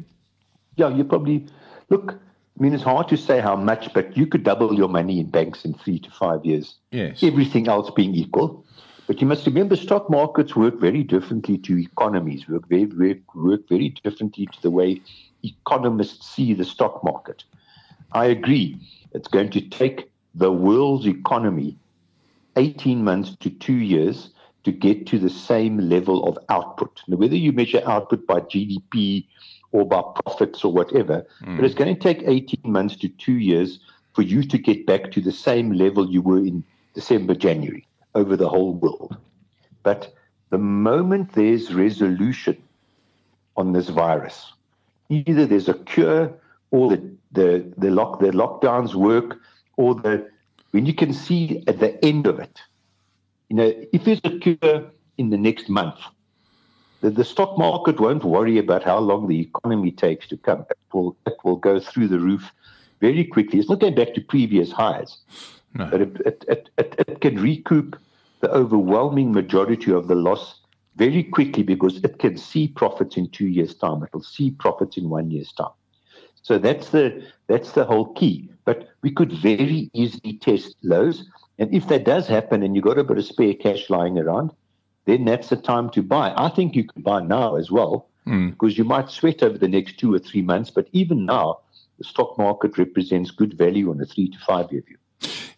Yeah, 0.75 0.89
you 0.89 1.03
probably 1.03 1.47
look. 1.89 2.19
I 2.57 2.63
mean, 2.63 2.73
it's 2.73 2.83
hard 2.83 3.09
to 3.09 3.17
say 3.17 3.41
how 3.41 3.57
much, 3.57 3.93
but 3.93 4.15
you 4.15 4.27
could 4.27 4.43
double 4.43 4.73
your 4.73 4.87
money 4.87 5.19
in 5.19 5.29
banks 5.29 5.65
in 5.65 5.73
three 5.73 5.99
to 5.99 6.11
five 6.11 6.45
years. 6.45 6.75
Yes. 6.91 7.21
Everything 7.21 7.67
else 7.67 7.91
being 7.91 8.15
equal. 8.15 8.65
But 9.07 9.21
you 9.21 9.27
must 9.27 9.45
remember, 9.45 9.75
stock 9.75 10.09
markets 10.09 10.55
work 10.55 10.79
very 10.79 11.03
differently 11.03 11.57
to 11.59 11.77
economies. 11.77 12.47
Work 12.47 12.67
very, 12.67 12.85
work, 12.85 13.35
work 13.35 13.69
very 13.69 13.89
differently 14.03 14.47
to 14.47 14.61
the 14.61 14.71
way 14.71 15.01
economists 15.45 16.27
see 16.27 16.53
the 16.53 16.65
stock 16.65 17.03
market. 17.03 17.43
I 18.11 18.25
agree. 18.25 18.79
It's 19.13 19.27
going 19.27 19.49
to 19.51 19.61
take 19.61 20.09
the 20.33 20.51
world's 20.51 21.07
economy 21.07 21.77
18 22.55 23.03
months 23.03 23.35
to 23.39 23.49
two 23.49 23.73
years 23.73 24.29
to 24.63 24.71
get 24.71 25.05
to 25.07 25.19
the 25.19 25.29
same 25.29 25.77
level 25.77 26.27
of 26.27 26.37
output. 26.49 27.01
Now, 27.07 27.17
whether 27.17 27.35
you 27.35 27.51
measure 27.51 27.81
output 27.85 28.25
by 28.25 28.39
GDP 28.41 29.25
or 29.71 29.85
by 29.85 30.01
profits 30.23 30.63
or 30.63 30.73
whatever, 30.73 31.25
but 31.41 31.63
it's 31.63 31.75
mm. 31.75 31.77
going 31.77 31.95
to 31.95 32.01
take 32.01 32.23
18 32.25 32.59
months 32.63 32.95
to 32.97 33.09
two 33.09 33.37
years 33.37 33.79
for 34.13 34.21
you 34.21 34.43
to 34.43 34.57
get 34.57 34.85
back 34.85 35.11
to 35.11 35.21
the 35.21 35.31
same 35.31 35.73
level 35.73 36.09
you 36.09 36.21
were 36.21 36.39
in 36.39 36.63
December, 36.93 37.35
January 37.35 37.85
over 38.15 38.35
the 38.35 38.49
whole 38.49 38.73
world. 38.73 39.17
But 39.83 40.13
the 40.49 40.57
moment 40.57 41.33
there's 41.33 41.73
resolution 41.73 42.57
on 43.57 43.73
this 43.73 43.89
virus, 43.89 44.53
either 45.09 45.45
there's 45.45 45.69
a 45.69 45.73
cure 45.73 46.33
or 46.71 46.89
the, 46.89 47.15
the, 47.31 47.73
the, 47.77 47.91
lock, 47.91 48.19
the 48.19 48.27
lockdowns 48.31 48.95
work 48.95 49.37
or 49.77 49.95
the 49.95 50.29
when 50.71 50.85
you 50.85 50.93
can 50.93 51.13
see 51.13 51.63
at 51.67 51.79
the 51.79 52.03
end 52.03 52.27
of 52.27 52.37
it, 52.37 52.59
you 53.47 53.55
know, 53.55 53.71
if 53.93 54.03
there's 54.03 54.19
a 54.25 54.37
cure 54.39 54.91
in 55.17 55.29
the 55.29 55.37
next 55.37 55.69
month, 55.69 55.95
the, 56.99 57.09
the 57.09 57.23
stock 57.23 57.57
market 57.57 57.97
won't 57.97 58.25
worry 58.25 58.57
about 58.57 58.83
how 58.83 58.99
long 58.99 59.27
the 59.29 59.39
economy 59.39 59.91
takes 59.91 60.27
to 60.27 60.35
come. 60.37 60.65
It 60.69 60.77
will, 60.91 61.15
it 61.25 61.37
will 61.45 61.55
go 61.55 61.79
through 61.79 62.09
the 62.09 62.19
roof 62.19 62.51
very 62.99 63.23
quickly. 63.23 63.59
It's 63.59 63.69
not 63.69 63.79
going 63.79 63.95
back 63.95 64.13
to 64.15 64.21
previous 64.21 64.69
highs, 64.69 65.17
No. 65.73 65.85
but 65.89 66.01
it, 66.01 66.17
it, 66.25 66.45
it, 66.49 66.69
it, 66.77 66.95
it 67.07 67.21
can 67.21 67.39
recoup 67.39 67.97
the 68.41 68.51
overwhelming 68.51 69.31
majority 69.31 69.93
of 69.93 70.07
the 70.09 70.15
loss 70.15 70.59
very 70.95 71.23
quickly 71.23 71.63
because 71.63 71.97
it 72.03 72.19
can 72.19 72.37
see 72.37 72.67
profits 72.67 73.17
in 73.17 73.29
two 73.29 73.47
years' 73.47 73.75
time. 73.75 74.03
It 74.03 74.13
will 74.13 74.23
see 74.23 74.51
profits 74.51 74.97
in 74.97 75.09
one 75.09 75.29
year's 75.31 75.51
time. 75.53 75.73
So 76.41 76.57
that's 76.57 76.89
the 76.89 77.23
that's 77.47 77.71
the 77.71 77.85
whole 77.85 78.13
key. 78.13 78.49
But 78.65 78.89
we 79.01 79.11
could 79.11 79.31
very 79.31 79.89
easily 79.93 80.37
test 80.37 80.75
lows, 80.83 81.29
and 81.59 81.73
if 81.73 81.87
that 81.87 82.05
does 82.05 82.27
happen, 82.27 82.63
and 82.63 82.75
you've 82.75 82.85
got 82.85 82.97
a 82.97 83.03
bit 83.03 83.17
of 83.17 83.25
spare 83.25 83.53
cash 83.53 83.89
lying 83.89 84.17
around, 84.17 84.51
then 85.05 85.25
that's 85.25 85.49
the 85.49 85.55
time 85.55 85.89
to 85.91 86.01
buy. 86.01 86.33
I 86.37 86.49
think 86.49 86.75
you 86.75 86.83
could 86.83 87.03
buy 87.03 87.21
now 87.21 87.55
as 87.55 87.71
well, 87.71 88.09
hmm. 88.25 88.49
because 88.49 88.77
you 88.77 88.83
might 88.83 89.09
sweat 89.09 89.43
over 89.43 89.57
the 89.57 89.67
next 89.67 89.99
two 89.99 90.13
or 90.13 90.19
three 90.19 90.41
months. 90.41 90.69
But 90.69 90.87
even 90.91 91.25
now, 91.25 91.59
the 91.97 92.03
stock 92.03 92.37
market 92.37 92.77
represents 92.77 93.31
good 93.31 93.57
value 93.57 93.89
on 93.89 94.01
a 94.01 94.05
three 94.05 94.29
to 94.29 94.37
five 94.39 94.71
year 94.71 94.81
view. 94.81 94.97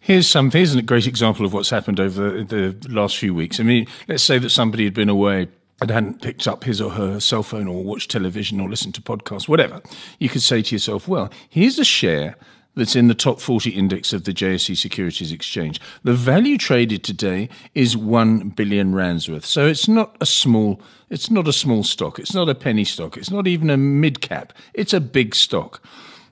Here's 0.08 0.26
some. 0.26 0.50
Here's 0.50 0.74
a 0.74 0.80
great 0.80 1.06
example 1.06 1.44
of 1.44 1.52
what's 1.52 1.68
happened 1.68 2.00
over 2.00 2.42
the 2.42 2.74
last 2.88 3.18
few 3.18 3.34
weeks. 3.34 3.60
I 3.60 3.62
mean, 3.62 3.86
let's 4.08 4.22
say 4.22 4.38
that 4.38 4.48
somebody 4.48 4.84
had 4.84 4.94
been 4.94 5.10
away 5.10 5.48
and 5.82 5.90
hadn't 5.90 6.22
picked 6.22 6.48
up 6.48 6.64
his 6.64 6.80
or 6.80 6.92
her 6.92 7.20
cell 7.20 7.42
phone 7.42 7.68
or 7.68 7.84
watched 7.84 8.10
television 8.10 8.58
or 8.58 8.70
listened 8.70 8.94
to 8.94 9.02
podcasts, 9.02 9.48
whatever. 9.48 9.82
You 10.18 10.30
could 10.30 10.40
say 10.40 10.62
to 10.62 10.74
yourself, 10.74 11.08
"Well, 11.08 11.30
here's 11.50 11.78
a 11.78 11.84
share." 11.84 12.36
That's 12.74 12.96
in 12.96 13.08
the 13.08 13.14
top 13.14 13.38
40 13.38 13.70
index 13.70 14.14
of 14.14 14.24
the 14.24 14.32
JSE 14.32 14.76
Securities 14.76 15.30
Exchange. 15.30 15.78
The 16.04 16.14
value 16.14 16.56
traded 16.56 17.02
today 17.02 17.50
is 17.74 17.94
1 17.94 18.50
billion 18.50 18.94
rands 18.94 19.28
worth. 19.28 19.44
So 19.44 19.66
it's 19.66 19.88
not 19.88 20.16
a 20.22 20.26
small, 20.26 20.80
it's 21.10 21.28
not 21.28 21.48
a 21.48 21.52
small 21.52 21.82
stock. 21.82 22.18
It's 22.18 22.32
not 22.32 22.48
a 22.48 22.54
penny 22.54 22.84
stock. 22.84 23.18
It's 23.18 23.32
not 23.32 23.46
even 23.46 23.68
a 23.68 23.76
mid 23.76 24.22
cap. 24.22 24.54
It's 24.72 24.94
a 24.94 25.00
big 25.00 25.34
stock. 25.34 25.82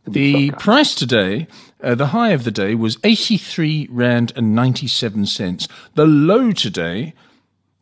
The 0.07 0.53
price 0.53 0.95
today, 0.95 1.49
uh, 1.83 1.95
the 1.95 2.09
high 2.09 2.31
of 2.31 2.45
the 2.45 2.51
day 2.51 2.75
was 2.75 2.99
83 3.05 3.89
rand 3.91 4.33
and 4.37 4.55
97 4.55 5.27
cents. 5.27 5.69
The 5.95 6.07
low 6.07 6.53
today 6.53 7.15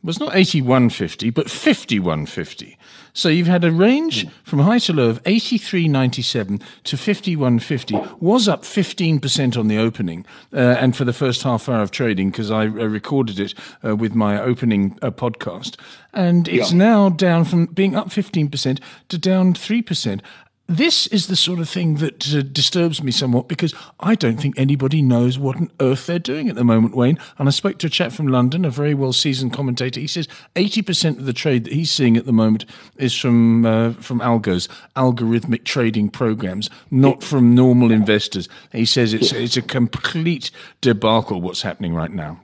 was 0.03 0.21
not 0.21 0.33
81.50 0.35 1.33
but 1.33 1.47
51.50. 1.47 2.77
So 3.17 3.29
you've 3.29 3.47
had 3.47 3.65
a 3.65 3.71
range 3.73 4.27
from 4.43 4.59
high 4.59 4.81
to 4.81 4.93
low 4.93 5.09
of 5.09 5.23
83.97 5.23 6.61
to 6.85 6.97
51.50 6.97 8.21
was 8.21 8.49
up 8.49 8.63
15% 8.63 9.57
on 9.57 9.69
the 9.69 9.79
opening 9.79 10.27
uh, 10.53 10.57
and 10.59 10.97
for 10.97 11.05
the 11.05 11.13
first 11.13 11.43
half 11.43 11.69
hour 11.69 11.81
of 11.83 11.91
trading 11.91 12.31
because 12.31 12.51
I 12.51 12.63
uh, 12.63 12.67
recorded 12.67 13.39
it 13.39 13.55
uh, 13.85 13.97
with 13.97 14.15
my 14.15 14.41
opening 14.41 14.99
uh, 15.01 15.11
podcast 15.11 15.77
and 16.13 16.49
it's 16.49 16.73
Yeah. 16.73 16.79
now 16.79 17.09
down 17.09 17.45
from 17.45 17.67
being 17.67 17.95
up 17.95 18.09
15% 18.09 18.81
to 19.09 19.19
down 19.19 19.55
3% 19.55 20.21
this 20.67 21.07
is 21.09 21.27
the 21.27 21.37
sort 21.37 21.59
of 21.59 21.69
thing 21.69 21.97
that 21.97 22.35
uh, 22.35 22.41
disturbs 22.41 23.03
me 23.03 23.13
somewhat 23.13 23.49
because 23.49 23.75
I 24.01 24.15
don't 24.15 24.41
think 24.41 24.59
anybody 24.59 25.03
knows 25.03 25.39
what 25.39 25.57
on 25.57 25.71
earth 25.79 26.07
they're 26.07 26.19
doing 26.19 26.49
at 26.49 26.55
the 26.55 26.65
moment, 26.65 26.97
Wayne. 26.97 27.19
And 27.39 27.49
I 27.49 27.51
spoke 27.51 27.79
to 27.79 27.87
a 27.87 27.91
chap 27.91 28.13
from 28.13 28.29
London, 28.29 28.65
a 28.65 28.71
very 28.71 28.95
well 28.95 29.13
seasoned 29.13 29.53
commentator. 29.53 30.01
He 30.01 30.07
says 30.07 30.27
80% 30.57 31.19
of 31.19 31.27
the 31.27 31.35
trade 31.35 31.65
that 31.65 31.75
he's 31.75 31.91
seeing 31.91 32.17
at 32.17 32.25
the 32.25 32.33
moment 32.33 32.65
is 32.97 33.15
from, 33.15 33.67
uh, 33.67 33.93
from 33.95 34.21
algos, 34.21 34.69
algorithmic 34.97 35.65
trading 35.65 36.09
programs, 36.09 36.71
not 36.91 37.23
from 37.23 37.55
normal 37.55 37.91
investors. 37.93 38.49
He 38.73 38.87
says 38.87 39.13
it's, 39.13 39.33
it's 39.33 39.59
a 39.59 39.63
complete 39.63 40.51
debacle 40.81 41.43
what's 41.43 41.63
happening 41.63 41.95
right 41.95 42.11
now. 42.11 42.41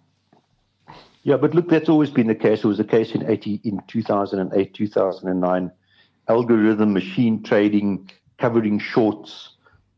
Yeah, 1.22 1.36
but 1.36 1.54
look, 1.54 1.68
that's 1.68 1.88
always 1.88 2.10
been 2.10 2.26
the 2.26 2.34
case. 2.34 2.64
It 2.64 2.66
was 2.66 2.78
the 2.78 2.84
case 2.84 3.14
in 3.14 3.28
80, 3.28 3.60
in 3.64 3.82
2008, 3.88 4.74
2009. 4.74 5.70
Algorithm, 6.30 6.92
machine 6.92 7.42
trading, 7.42 8.08
covering 8.38 8.78
shorts, 8.78 9.32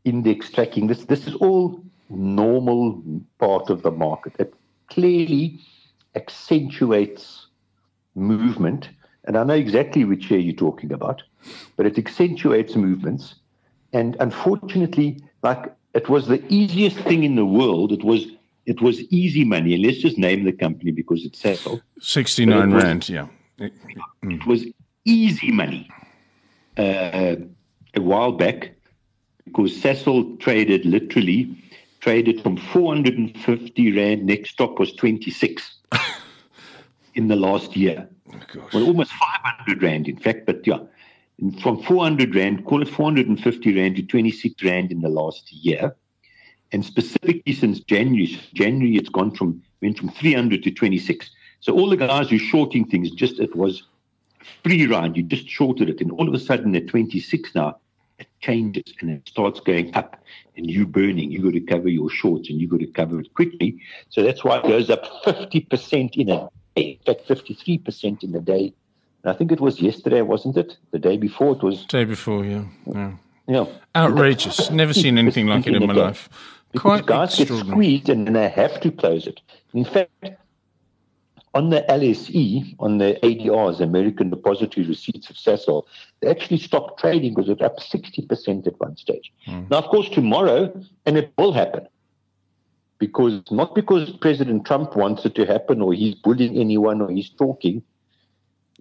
index 0.04 0.50
tracking. 0.50 0.86
This 0.86 1.04
this 1.04 1.26
is 1.26 1.34
all 1.34 1.62
normal 2.08 3.02
part 3.38 3.68
of 3.68 3.82
the 3.82 3.90
market. 3.90 4.32
It 4.38 4.54
clearly 4.88 5.60
accentuates 6.14 7.48
movement. 8.14 8.88
And 9.24 9.36
I 9.36 9.44
know 9.44 9.54
exactly 9.66 10.04
which 10.06 10.24
share 10.24 10.38
you're 10.38 10.64
talking 10.66 10.90
about, 10.90 11.22
but 11.76 11.84
it 11.84 11.98
accentuates 11.98 12.74
movements. 12.76 13.34
And 13.92 14.16
unfortunately, 14.18 15.22
like 15.42 15.62
it 15.92 16.08
was 16.08 16.28
the 16.28 16.42
easiest 16.48 16.98
thing 17.08 17.24
in 17.24 17.34
the 17.36 17.44
world. 17.60 17.92
It 17.92 18.04
was 18.04 18.22
it 18.64 18.80
was 18.80 19.00
easy 19.20 19.44
money. 19.44 19.74
And 19.74 19.84
let's 19.84 19.98
just 19.98 20.16
name 20.16 20.44
the 20.44 20.52
company 20.52 20.92
because 20.92 21.26
it's 21.26 21.42
Sasol. 21.42 21.82
69 22.00 22.70
was- 22.72 22.82
Rand, 22.84 23.08
yeah. 23.10 23.26
It 23.58 24.46
was 24.46 24.64
easy 25.04 25.50
money 25.50 25.90
uh, 26.76 27.36
a 27.94 28.00
while 28.00 28.32
back 28.32 28.72
because 29.44 29.72
Sasol 29.82 30.38
traded 30.40 30.84
literally 30.84 31.56
traded 32.00 32.42
from 32.42 32.56
450 32.56 33.96
rand. 33.96 34.26
Next 34.26 34.50
stop 34.50 34.78
was 34.78 34.92
26 34.94 35.78
in 37.14 37.28
the 37.28 37.36
last 37.36 37.76
year. 37.76 38.08
Gosh. 38.52 38.72
Well, 38.72 38.84
almost 38.84 39.12
500 39.12 39.82
rand, 39.82 40.08
in 40.08 40.16
fact. 40.16 40.46
But 40.46 40.66
yeah, 40.66 40.80
and 41.40 41.60
from 41.62 41.82
400 41.82 42.34
rand, 42.34 42.64
call 42.66 42.82
it 42.82 42.88
450 42.88 43.76
rand 43.76 43.96
to 43.96 44.02
26 44.02 44.62
rand 44.64 44.90
in 44.90 45.00
the 45.00 45.08
last 45.08 45.52
year. 45.52 45.94
And 46.72 46.84
specifically 46.84 47.52
since 47.52 47.80
January, 47.80 48.40
January 48.54 48.96
it's 48.96 49.10
gone 49.10 49.34
from 49.34 49.62
went 49.80 49.98
from 49.98 50.10
300 50.10 50.62
to 50.64 50.70
26. 50.70 51.30
So 51.60 51.74
all 51.74 51.88
the 51.88 51.96
guys 51.96 52.30
who 52.30 52.38
shorting 52.38 52.86
things, 52.86 53.10
just 53.10 53.38
it 53.38 53.54
was 53.54 53.84
free 54.62 54.86
ride. 54.86 55.16
You 55.16 55.22
just 55.22 55.48
shorted 55.48 55.88
it, 55.88 56.00
and 56.00 56.10
all 56.12 56.28
of 56.28 56.34
a 56.34 56.38
sudden 56.38 56.74
at 56.76 56.88
26 56.88 57.54
now, 57.54 57.78
it 58.18 58.28
changes 58.40 58.94
and 59.00 59.10
it 59.10 59.28
starts 59.28 59.60
going 59.60 59.94
up, 59.94 60.22
and 60.56 60.70
you 60.70 60.86
burning. 60.86 61.30
You 61.30 61.42
got 61.42 61.52
to 61.52 61.60
cover 61.60 61.88
your 61.88 62.10
shorts, 62.10 62.48
and 62.48 62.60
you 62.60 62.68
got 62.68 62.80
to 62.80 62.86
cover 62.86 63.20
it 63.20 63.32
quickly. 63.34 63.80
So 64.10 64.22
that's 64.22 64.44
why 64.44 64.58
it 64.58 64.64
goes 64.64 64.90
up 64.90 65.04
50% 65.24 66.16
in 66.16 66.30
a 66.30 66.48
day. 66.76 66.98
In 67.06 67.14
fact, 67.14 67.28
53% 67.28 68.22
in 68.22 68.32
the 68.32 68.40
day. 68.40 68.72
And 69.22 69.32
I 69.32 69.36
think 69.36 69.52
it 69.52 69.60
was 69.60 69.80
yesterday, 69.80 70.22
wasn't 70.22 70.56
it? 70.56 70.76
The 70.90 70.98
day 70.98 71.16
before 71.16 71.56
it 71.56 71.62
was. 71.62 71.84
Day 71.86 72.04
before, 72.04 72.44
yeah. 72.44 72.64
yeah. 72.86 73.12
Yeah. 73.48 73.66
Outrageous. 73.94 74.70
Never 74.70 74.94
seen 74.94 75.18
anything 75.18 75.46
like 75.46 75.66
it 75.66 75.74
in 75.74 75.86
my 75.86 75.92
life. 75.92 76.28
Quite 76.76 77.06
guys 77.06 77.36
get 77.36 77.48
squeezed 77.48 78.08
and 78.08 78.34
they 78.34 78.48
have 78.48 78.80
to 78.80 78.90
close 78.90 79.26
it. 79.26 79.40
In 79.74 79.84
fact, 79.84 80.10
on 81.54 81.70
the 81.70 81.84
LSE, 81.88 82.74
on 82.78 82.98
the 82.98 83.18
ADRs, 83.22 83.80
American 83.80 84.30
Depository 84.30 84.86
Receipts 84.86 85.28
of 85.28 85.36
Sasol, 85.36 85.84
they 86.20 86.28
actually 86.28 86.58
stopped 86.58 86.98
trading 86.98 87.34
because 87.34 87.50
it 87.50 87.60
was 87.60 87.66
up 87.66 87.78
60% 87.78 88.66
at 88.66 88.80
one 88.80 88.96
stage. 88.96 89.32
Mm. 89.46 89.70
Now, 89.70 89.78
of 89.78 89.86
course, 89.86 90.08
tomorrow, 90.08 90.72
and 91.04 91.18
it 91.18 91.32
will 91.36 91.52
happen, 91.52 91.86
because 92.98 93.42
not 93.50 93.74
because 93.74 94.10
President 94.12 94.64
Trump 94.64 94.96
wants 94.96 95.26
it 95.26 95.34
to 95.34 95.44
happen 95.44 95.82
or 95.82 95.92
he's 95.92 96.14
bullying 96.14 96.56
anyone 96.56 97.02
or 97.02 97.10
he's 97.10 97.30
talking. 97.30 97.82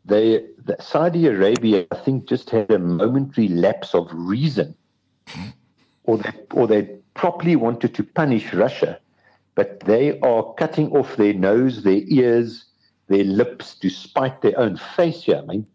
They, 0.05 0.45
the 0.65 0.77
Saudi 0.79 1.27
Arabia, 1.27 1.85
I 1.91 1.95
think, 1.95 2.27
just 2.27 2.49
had 2.49 2.71
a 2.71 2.79
momentary 2.79 3.49
lapse 3.49 3.93
of 3.93 4.07
reason, 4.11 4.75
or 6.05 6.17
they, 6.17 6.31
or 6.53 6.67
they 6.67 6.83
properly 7.13 7.55
wanted 7.55 7.93
to 7.95 8.03
punish 8.03 8.51
Russia 8.53 8.99
but 9.55 9.79
they 9.81 10.19
are 10.21 10.53
cutting 10.53 10.91
off 10.91 11.15
their 11.17 11.33
nose, 11.33 11.83
their 11.83 12.01
ears, 12.07 12.65
their 13.07 13.23
lips 13.23 13.75
to 13.75 13.89
spite 13.89 14.41
their 14.41 14.57
own 14.57 14.77
face 14.77 15.23
here. 15.23 15.37
I 15.37 15.45
mean, 15.45 15.67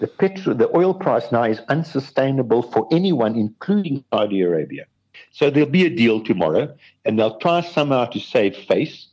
the 0.00 0.06
petrol, 0.06 0.56
the 0.56 0.76
oil 0.76 0.92
price 0.92 1.30
now 1.32 1.44
is 1.44 1.60
unsustainable 1.68 2.62
for 2.62 2.86
anyone, 2.92 3.36
including 3.36 4.04
Saudi 4.12 4.42
Arabia. 4.42 4.86
So 5.30 5.50
there'll 5.50 5.70
be 5.70 5.86
a 5.86 5.90
deal 5.90 6.22
tomorrow, 6.22 6.74
and 7.04 7.18
they'll 7.18 7.38
try 7.38 7.60
somehow 7.60 8.06
to 8.06 8.20
save 8.20 8.56
face 8.56 9.08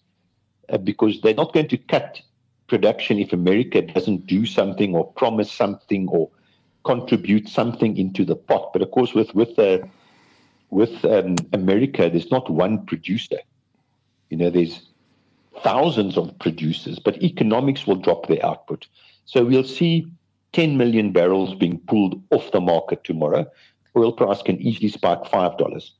uh, 0.70 0.78
because 0.78 1.22
they're 1.22 1.34
not 1.34 1.54
going 1.54 1.68
to 1.70 1.78
cut 1.78 2.22
production 2.68 3.20
if 3.20 3.34
America 3.34 3.82
doesn't 3.82 4.28
do 4.28 4.46
something 4.46 4.96
or 4.96 5.12
promise 5.14 5.52
something 5.52 6.08
or 6.08 6.30
contribute 6.84 7.48
something 7.48 7.98
into 7.98 8.26
the 8.26 8.36
pot. 8.36 8.72
But 8.74 8.82
of 8.82 8.92
course, 8.92 9.14
with 9.14 9.34
with 9.36 9.58
uh, 9.60 9.80
with 10.70 11.04
um, 11.06 11.36
America, 11.54 12.10
there's 12.10 12.32
not 12.32 12.50
one 12.50 12.86
producer. 12.86 13.40
You 14.32 14.38
know, 14.38 14.50
there's 14.50 14.88
thousands 15.62 16.18
of 16.18 16.40
producers, 16.40 17.00
but 17.00 17.22
economics 17.22 17.86
will 17.86 17.98
drop 17.98 18.28
their 18.28 18.44
output. 18.44 18.88
So 19.26 19.44
we'll 19.44 19.66
see 19.66 20.08
10 20.54 20.78
million 20.78 21.12
barrels 21.12 21.54
being 21.54 21.80
pulled 21.80 22.22
off 22.32 22.52
the 22.52 22.62
market 22.62 23.04
tomorrow. 23.04 23.46
Oil 23.96 24.14
price 24.14 24.42
can 24.42 24.60
easily 24.62 24.88
spike 24.88 25.24
$5. 25.24 25.92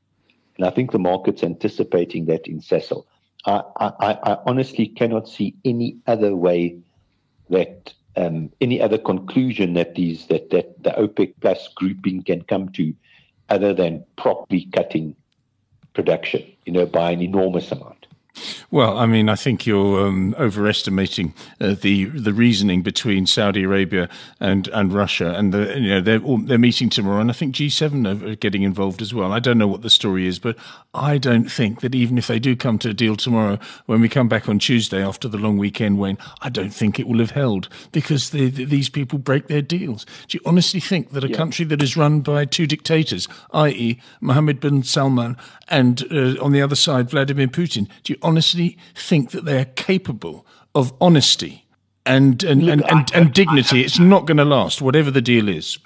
And 0.56 0.66
I 0.66 0.70
think 0.70 0.92
the 0.92 0.98
market's 0.98 1.42
anticipating 1.42 2.24
that 2.26 2.46
in 2.46 2.60
Sasol. 2.60 3.04
I, 3.44 3.62
I, 3.76 4.18
I 4.22 4.38
honestly 4.46 4.86
cannot 4.86 5.28
see 5.28 5.54
any 5.64 5.98
other 6.06 6.34
way 6.34 6.78
that 7.50 7.92
um, 8.16 8.50
any 8.62 8.80
other 8.80 8.98
conclusion 8.98 9.74
that 9.74 9.94
these 9.94 10.26
that, 10.28 10.50
that 10.50 10.82
the 10.82 10.90
OPEC 10.90 11.34
plus 11.40 11.68
grouping 11.74 12.22
can 12.22 12.42
come 12.42 12.70
to 12.70 12.94
other 13.48 13.74
than 13.74 14.04
properly 14.16 14.68
cutting 14.72 15.16
production, 15.92 16.50
you 16.64 16.72
know, 16.72 16.86
by 16.86 17.10
an 17.10 17.20
enormous 17.20 17.70
amount. 17.72 18.01
Well, 18.70 18.98
I 18.98 19.06
mean, 19.06 19.28
I 19.28 19.36
think 19.36 19.66
you're 19.66 20.06
um, 20.06 20.34
overestimating 20.38 21.34
uh, 21.60 21.74
the 21.74 22.06
the 22.06 22.32
reasoning 22.32 22.82
between 22.82 23.26
Saudi 23.26 23.64
Arabia 23.64 24.08
and, 24.40 24.68
and 24.68 24.92
Russia, 24.92 25.34
and 25.34 25.52
the, 25.52 25.78
you 25.78 25.88
know 25.88 26.00
they're 26.00 26.20
they're 26.44 26.58
meeting 26.58 26.88
tomorrow, 26.88 27.20
and 27.20 27.30
I 27.30 27.34
think 27.34 27.54
G7 27.54 28.32
are 28.32 28.36
getting 28.36 28.62
involved 28.62 29.02
as 29.02 29.12
well. 29.12 29.32
I 29.32 29.40
don't 29.40 29.58
know 29.58 29.68
what 29.68 29.82
the 29.82 29.90
story 29.90 30.26
is, 30.26 30.38
but 30.38 30.56
I 30.94 31.18
don't 31.18 31.50
think 31.50 31.80
that 31.80 31.94
even 31.94 32.16
if 32.16 32.26
they 32.26 32.38
do 32.38 32.56
come 32.56 32.78
to 32.80 32.90
a 32.90 32.94
deal 32.94 33.16
tomorrow, 33.16 33.58
when 33.86 34.00
we 34.00 34.08
come 34.08 34.28
back 34.28 34.48
on 34.48 34.58
Tuesday 34.58 35.04
after 35.04 35.28
the 35.28 35.38
long 35.38 35.58
weekend, 35.58 35.98
Wayne, 35.98 36.18
I 36.40 36.48
don't 36.48 36.72
think 36.72 36.98
it 36.98 37.06
will 37.06 37.18
have 37.18 37.32
held 37.32 37.68
because 37.92 38.30
the, 38.30 38.48
the, 38.48 38.64
these 38.64 38.88
people 38.88 39.18
break 39.18 39.48
their 39.48 39.62
deals. 39.62 40.06
Do 40.28 40.38
you 40.38 40.42
honestly 40.46 40.80
think 40.80 41.10
that 41.12 41.24
a 41.24 41.28
yeah. 41.28 41.36
country 41.36 41.64
that 41.66 41.82
is 41.82 41.96
run 41.96 42.20
by 42.20 42.46
two 42.46 42.66
dictators, 42.66 43.28
i.e., 43.52 44.00
Mohammed 44.20 44.60
bin 44.60 44.82
Salman 44.82 45.36
and 45.68 46.04
uh, 46.12 46.42
on 46.42 46.52
the 46.52 46.62
other 46.62 46.76
side 46.76 47.10
Vladimir 47.10 47.48
Putin, 47.48 47.88
do 48.04 48.12
you 48.12 48.18
honestly 48.22 48.78
think 48.94 49.30
that 49.30 49.44
they 49.44 49.60
are 49.60 49.66
capable 49.66 50.46
of 50.74 50.92
honesty 51.00 51.66
and 52.04 52.42
and, 52.42 52.62
Look, 52.62 52.72
and, 52.72 52.90
and, 52.90 53.14
and, 53.14 53.32
dignity? 53.32 53.82
It's 53.82 53.98
not 53.98 54.26
going 54.26 54.38
to 54.38 54.44
last, 54.44 54.82
whatever 54.82 55.10
the 55.10 55.22
deal 55.22 55.48
is. 55.48 55.78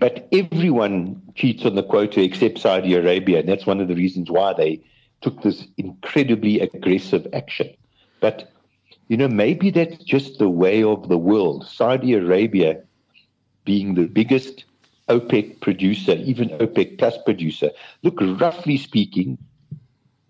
But 0.00 0.28
everyone 0.32 1.20
cheats 1.34 1.64
on 1.64 1.74
the 1.74 1.82
quota 1.82 2.22
except 2.22 2.58
Saudi 2.58 2.94
Arabia, 2.94 3.40
and 3.40 3.48
that's 3.48 3.66
one 3.66 3.80
of 3.80 3.88
the 3.88 3.94
reasons 3.94 4.30
why 4.30 4.52
they 4.52 4.80
took 5.20 5.42
this 5.42 5.66
incredibly 5.76 6.60
aggressive 6.60 7.26
action. 7.32 7.74
But 8.20 8.52
you 9.08 9.16
know, 9.16 9.28
maybe 9.28 9.70
that's 9.70 10.02
just 10.04 10.38
the 10.38 10.48
way 10.48 10.82
of 10.82 11.08
the 11.08 11.18
world. 11.18 11.66
Saudi 11.66 12.14
Arabia 12.14 12.82
being 13.64 13.94
the 13.94 14.06
biggest 14.06 14.64
OPEC 15.08 15.60
producer, 15.60 16.12
even 16.12 16.50
OPEC 16.50 16.98
plus 16.98 17.16
producer. 17.24 17.70
Look, 18.02 18.18
roughly 18.20 18.76
speaking, 18.76 19.38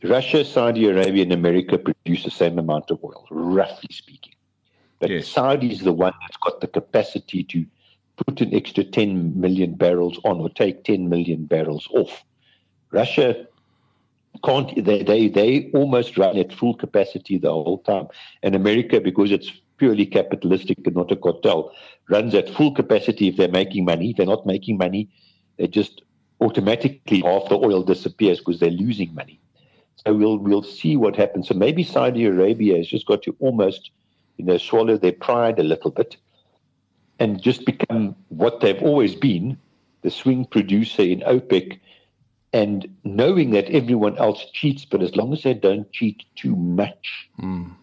Russia, 0.02 0.44
Saudi 0.44 0.86
Arabia, 0.86 1.24
and 1.24 1.32
America 1.32 1.76
produce 1.78 2.24
the 2.24 2.30
same 2.30 2.58
amount 2.58 2.90
of 2.90 3.02
oil, 3.02 3.26
roughly 3.30 3.88
speaking. 3.90 4.34
But 5.00 5.10
yes. 5.10 5.28
Saudi 5.28 5.72
is 5.72 5.80
the 5.80 5.92
one 5.92 6.12
that's 6.20 6.36
got 6.36 6.60
the 6.60 6.68
capacity 6.68 7.42
to 7.44 7.66
put 8.26 8.40
an 8.40 8.54
extra 8.54 8.84
10 8.84 9.40
million 9.40 9.74
barrels 9.74 10.18
on 10.24 10.40
or 10.40 10.50
take 10.50 10.84
10 10.84 11.08
million 11.08 11.44
barrels 11.46 11.88
off. 11.92 12.24
Russia 12.90 13.46
can't, 14.44 14.84
they, 14.84 15.02
they, 15.02 15.28
they 15.28 15.70
almost 15.74 16.16
run 16.16 16.36
at 16.36 16.52
full 16.52 16.74
capacity 16.74 17.38
the 17.38 17.50
whole 17.50 17.78
time. 17.78 18.08
And 18.42 18.54
America, 18.54 19.00
because 19.00 19.30
it's 19.30 19.50
purely 19.78 20.06
capitalistic 20.06 20.78
and 20.84 20.96
not 20.96 21.12
a 21.12 21.16
cartel, 21.16 21.72
runs 22.08 22.34
at 22.34 22.48
full 22.48 22.74
capacity 22.74 23.28
if 23.28 23.36
they're 23.36 23.48
making 23.48 23.84
money. 23.84 24.10
If 24.10 24.16
they're 24.16 24.26
not 24.26 24.46
making 24.46 24.78
money, 24.78 25.08
they 25.56 25.68
just 25.68 26.02
automatically 26.40 27.20
half 27.20 27.48
the 27.48 27.56
oil 27.56 27.82
disappears 27.82 28.38
because 28.38 28.60
they're 28.60 28.70
losing 28.70 29.14
money. 29.14 29.40
So 30.04 30.14
we'll 30.14 30.38
we'll 30.38 30.62
see 30.62 30.96
what 30.96 31.16
happens. 31.16 31.48
So 31.48 31.54
maybe 31.54 31.82
Saudi 31.82 32.24
Arabia 32.24 32.76
has 32.76 32.88
just 32.88 33.06
got 33.06 33.22
to 33.22 33.36
almost, 33.40 33.90
you 34.36 34.44
know, 34.44 34.58
swallow 34.58 34.96
their 34.96 35.12
pride 35.12 35.58
a 35.58 35.64
little 35.64 35.90
bit 35.90 36.16
and 37.18 37.42
just 37.42 37.64
become 37.64 38.14
what 38.28 38.60
they've 38.60 38.82
always 38.82 39.14
been, 39.14 39.58
the 40.02 40.10
swing 40.10 40.44
producer 40.44 41.02
in 41.02 41.20
OPEC, 41.20 41.80
and 42.52 42.88
knowing 43.04 43.50
that 43.50 43.66
everyone 43.70 44.16
else 44.18 44.44
cheats, 44.52 44.84
but 44.84 45.02
as 45.02 45.16
long 45.16 45.32
as 45.32 45.42
they 45.42 45.54
don't 45.54 45.90
cheat 45.92 46.24
too 46.36 46.54
much. 46.54 47.28
Mm. 47.40 47.74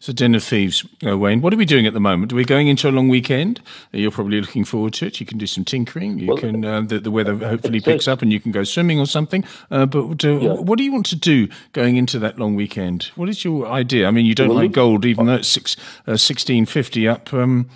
So, 0.00 0.12
Den 0.12 0.36
of 0.36 0.44
Thieves, 0.44 0.86
uh, 1.04 1.18
Wayne, 1.18 1.40
what 1.40 1.52
are 1.52 1.56
we 1.56 1.64
doing 1.64 1.84
at 1.84 1.92
the 1.92 1.98
moment? 1.98 2.32
Are 2.32 2.36
we 2.36 2.44
going 2.44 2.68
into 2.68 2.88
a 2.88 2.92
long 2.92 3.08
weekend? 3.08 3.60
You're 3.90 4.12
probably 4.12 4.40
looking 4.40 4.64
forward 4.64 4.92
to 4.94 5.06
it. 5.06 5.18
You 5.18 5.26
can 5.26 5.38
do 5.38 5.46
some 5.46 5.64
tinkering. 5.64 6.20
You 6.20 6.28
well, 6.28 6.36
can 6.36 6.64
uh, 6.64 6.82
the, 6.82 7.00
the, 7.00 7.10
weather 7.10 7.36
hopefully 7.36 7.80
picks 7.80 8.06
up, 8.06 8.22
and 8.22 8.32
you 8.32 8.38
can 8.38 8.52
go 8.52 8.62
swimming 8.62 9.00
or 9.00 9.06
something. 9.06 9.44
Uh, 9.72 9.86
but 9.86 10.24
uh, 10.24 10.38
yeah. 10.38 10.52
what 10.52 10.78
do 10.78 10.84
you 10.84 10.92
want 10.92 11.06
to 11.06 11.16
do 11.16 11.48
going 11.72 11.96
into 11.96 12.20
that 12.20 12.38
long 12.38 12.54
weekend? 12.54 13.10
What 13.16 13.28
is 13.28 13.44
your 13.44 13.66
idea? 13.66 14.06
I 14.06 14.12
mean, 14.12 14.24
you 14.24 14.36
don't 14.36 14.50
well, 14.50 14.58
like 14.58 14.72
gold, 14.72 15.04
even 15.04 15.26
though 15.26 15.34
it's 15.34 15.48
six, 15.48 15.76
uh, 16.06 16.16
sixteen 16.16 16.64
fifty 16.64 17.08
up. 17.08 17.34
Um, 17.34 17.68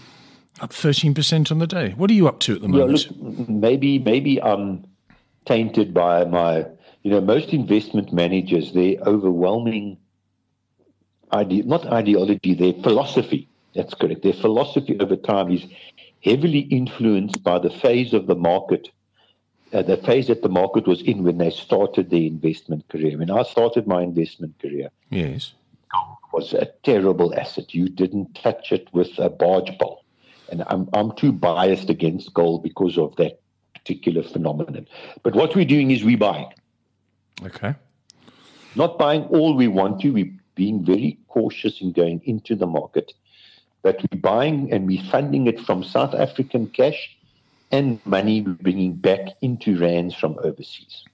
up 0.61 0.73
thirteen 0.73 1.15
percent 1.15 1.51
on 1.51 1.59
the 1.59 1.67
day. 1.67 1.91
What 1.97 2.09
are 2.09 2.15
you 2.15 2.29
up 2.29 2.39
to 2.41 2.55
at 2.55 2.63
the 2.63 2.69
moment? 2.69 3.05
Yeah, 3.05 3.17
look, 3.21 3.49
maybe 3.49 3.99
maybe 3.99 4.41
I'm 4.41 4.87
tainted 5.45 5.93
by 5.93 6.25
my. 6.25 6.67
You 7.03 7.11
know, 7.11 7.21
most 7.21 7.49
investment 7.49 8.13
managers, 8.13 8.75
their 8.75 8.95
overwhelming 9.05 9.99
ide- 11.33 11.67
not 11.67 11.87
ideology, 11.87 12.55
their 12.55 12.75
philosophy. 12.83 13.49
That's 13.75 13.95
correct. 13.95 14.23
Their 14.23 14.35
philosophy 14.35 14.99
over 15.01 15.17
time 15.17 15.51
is 15.51 15.65
heavily 16.23 16.61
influenced 16.61 17.43
by 17.43 17.59
the 17.59 17.71
phase 17.71 18.13
of 18.13 18.27
the 18.27 18.35
market, 18.35 18.91
uh, 19.73 19.83
the 19.83 19.97
phase 19.97 20.27
that 20.29 20.43
the 20.43 20.49
market 20.49 20.87
was 20.87 21.01
in 21.03 21.25
when 21.25 21.39
they 21.39 21.51
started 21.51 22.11
their 22.11 22.21
investment 22.21 22.87
career. 22.89 23.19
When 23.19 23.31
I 23.31 23.43
started 23.43 23.87
my 23.87 24.03
investment 24.03 24.59
career, 24.61 24.91
yes, 25.11 25.55
gold 25.91 26.19
was 26.33 26.53
a 26.53 26.69
terrible 26.83 27.35
asset. 27.35 27.75
You 27.75 27.89
didn't 27.89 28.35
touch 28.35 28.73
it 28.73 28.89
with 28.93 29.19
a 29.19 29.31
barge 29.31 29.77
pole, 29.79 30.05
and 30.51 30.63
I'm 30.67 30.89
I'm 30.93 31.13
too 31.13 31.33
biased 31.33 31.89
against 31.89 32.35
gold 32.35 32.63
because 32.63 32.99
of 32.99 33.17
that 33.17 33.41
particular 33.75 34.23
phenomenon. 34.23 34.87
But 35.23 35.35
what 35.35 35.57
we're 35.57 35.65
doing 35.65 35.91
is 35.91 36.05
we're 36.05 36.19
buying. 36.19 36.53
Okay. 37.43 37.75
Not 38.75 38.99
buying 38.99 39.25
all 39.25 39.55
we 39.55 39.69
want 39.69 40.01
to. 40.01 40.11
We 40.11 40.39
being 40.55 40.85
very 40.85 41.19
cautious 41.29 41.81
in 41.81 41.93
going 41.93 42.21
into 42.25 42.55
the 42.55 42.67
market, 42.67 43.13
but 43.83 44.01
we're 44.11 44.21
buying 44.21 44.73
and 44.73 44.87
we're 44.87 45.03
funding 45.11 45.47
it 45.47 45.61
from 45.61 45.83
South 45.83 46.15
African 46.15 46.69
cash 46.69 47.17
and 47.71 47.99
money 48.05 48.43
we're 48.43 48.53
bringing 48.55 48.95
back 48.95 49.21
into 49.41 49.79
rands 49.79 50.15
from 50.15 50.39
overseas. 50.43 51.05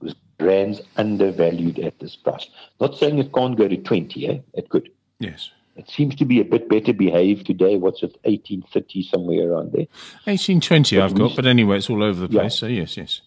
Because 0.00 0.16
rands 0.40 0.80
undervalued 0.96 1.78
at 1.80 1.98
this 1.98 2.16
price. 2.16 2.48
Not 2.80 2.96
saying 2.96 3.18
it 3.18 3.32
can't 3.32 3.56
go 3.56 3.68
to 3.68 3.76
20, 3.76 4.28
eh? 4.28 4.38
It 4.54 4.68
could. 4.68 4.90
Yes. 5.18 5.50
It 5.76 5.90
seems 5.90 6.14
to 6.16 6.24
be 6.24 6.40
a 6.40 6.44
bit 6.44 6.68
better 6.68 6.92
behaved 6.92 7.46
today. 7.46 7.76
What's 7.76 8.02
it, 8.04 8.16
1830, 8.22 9.02
somewhere 9.02 9.50
around 9.50 9.72
there? 9.72 9.86
1820 10.24 11.00
I've 11.00 11.14
got, 11.14 11.34
but 11.34 11.46
anyway, 11.46 11.78
it's 11.78 11.90
all 11.90 12.02
over 12.02 12.20
the 12.20 12.28
place. 12.28 12.54
Yeah. 12.54 12.60
So, 12.60 12.66
yes, 12.68 12.96
yes. 12.96 13.20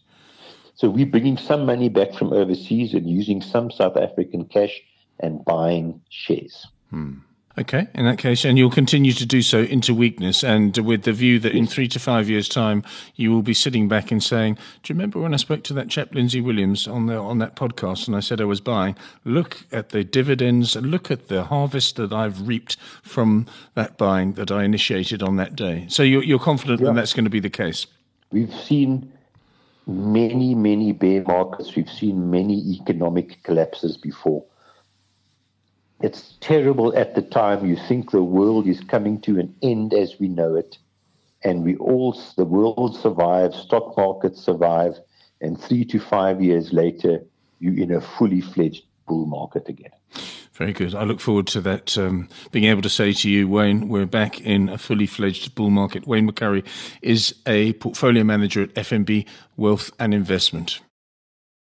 So 0.75 0.89
we're 0.89 1.07
bringing 1.07 1.37
some 1.37 1.65
money 1.65 1.89
back 1.89 2.13
from 2.13 2.31
overseas 2.31 2.93
and 2.93 3.09
using 3.09 3.41
some 3.41 3.69
South 3.71 3.97
African 3.97 4.45
cash 4.45 4.81
and 5.19 5.43
buying 5.45 6.01
shares. 6.09 6.67
Hmm. 6.89 7.19
Okay, 7.59 7.87
in 7.95 8.05
that 8.05 8.19
case, 8.19 8.45
and 8.45 8.55
you'll 8.55 8.69
continue 8.69 9.11
to 9.13 9.25
do 9.25 9.41
so 9.41 9.61
into 9.61 9.91
weakness, 9.91 10.43
and 10.43 10.77
with 10.77 11.03
the 11.03 11.11
view 11.11 11.39
that 11.39 11.55
in 11.55 11.65
three 11.65 11.87
to 11.87 11.99
five 11.99 12.29
years' 12.29 12.47
time, 12.47 12.83
you 13.15 13.31
will 13.31 13.41
be 13.41 13.55
sitting 13.55 13.87
back 13.87 14.11
and 14.11 14.21
saying, 14.21 14.59
"Do 14.83 14.93
you 14.93 14.95
remember 14.95 15.19
when 15.19 15.33
I 15.33 15.37
spoke 15.37 15.63
to 15.63 15.73
that 15.73 15.89
chap 15.89 16.13
Lindsay 16.13 16.39
Williams 16.39 16.87
on 16.87 17.07
the 17.07 17.17
on 17.17 17.39
that 17.39 17.55
podcast, 17.55 18.05
and 18.05 18.15
I 18.15 18.19
said 18.19 18.39
I 18.39 18.45
was 18.45 18.61
buying? 18.61 18.95
Look 19.25 19.65
at 19.71 19.89
the 19.89 20.03
dividends, 20.03 20.75
look 20.75 21.09
at 21.09 21.29
the 21.29 21.45
harvest 21.45 21.95
that 21.95 22.13
I've 22.13 22.47
reaped 22.47 22.77
from 23.01 23.47
that 23.73 23.97
buying 23.97 24.33
that 24.33 24.51
I 24.51 24.63
initiated 24.63 25.23
on 25.23 25.37
that 25.37 25.55
day." 25.55 25.87
So 25.89 26.03
you're, 26.03 26.23
you're 26.23 26.37
confident 26.37 26.81
yeah. 26.81 26.87
that 26.87 26.93
that's 26.93 27.13
going 27.13 27.25
to 27.25 27.31
be 27.31 27.39
the 27.39 27.49
case. 27.49 27.87
We've 28.31 28.53
seen 28.53 29.11
many, 29.87 30.53
many 30.53 30.91
bear 30.91 31.23
markets. 31.23 31.75
We've 31.75 31.89
seen 31.89 32.29
many 32.29 32.59
economic 32.79 33.41
collapses 33.41 33.97
before 33.97 34.45
it's 36.01 36.35
terrible 36.41 36.95
at 36.95 37.15
the 37.15 37.21
time. 37.21 37.65
You 37.65 37.75
think 37.75 38.11
the 38.11 38.23
world 38.23 38.67
is 38.67 38.81
coming 38.81 39.19
to 39.21 39.39
an 39.39 39.55
end 39.61 39.93
as 39.93 40.19
we 40.19 40.27
know 40.27 40.55
it, 40.55 40.77
and 41.43 41.63
we 41.63 41.75
all 41.77 42.19
the 42.35 42.45
world 42.45 42.95
survives, 42.95 43.57
stock 43.57 43.97
markets 43.97 44.41
survive, 44.41 44.99
and 45.41 45.59
three 45.59 45.85
to 45.85 45.99
five 45.99 46.41
years 46.41 46.73
later, 46.73 47.23
you're 47.59 47.77
in 47.77 47.91
a 47.91 48.01
fully 48.01 48.41
fledged 48.41 48.83
bull 49.07 49.25
market 49.25 49.67
again. 49.69 49.91
Very 50.53 50.73
good. 50.73 50.95
I 50.95 51.03
look 51.03 51.19
forward 51.19 51.45
to 51.47 51.61
that. 51.61 51.97
Um, 51.99 52.29
being 52.51 52.65
able 52.65 52.81
to 52.81 52.89
say 52.89 53.13
to 53.13 53.29
you, 53.29 53.47
Wayne, 53.47 53.89
we're 53.89 54.07
back 54.07 54.41
in 54.41 54.69
a 54.69 54.77
fully 54.79 55.05
fledged 55.05 55.53
bull 55.53 55.69
market. 55.69 56.07
Wayne 56.07 56.29
McCurry 56.29 56.65
is 57.03 57.35
a 57.45 57.73
portfolio 57.73 58.23
manager 58.23 58.63
at 58.63 58.73
FNB 58.73 59.27
Wealth 59.55 59.91
and 59.99 60.15
Investment. 60.15 60.79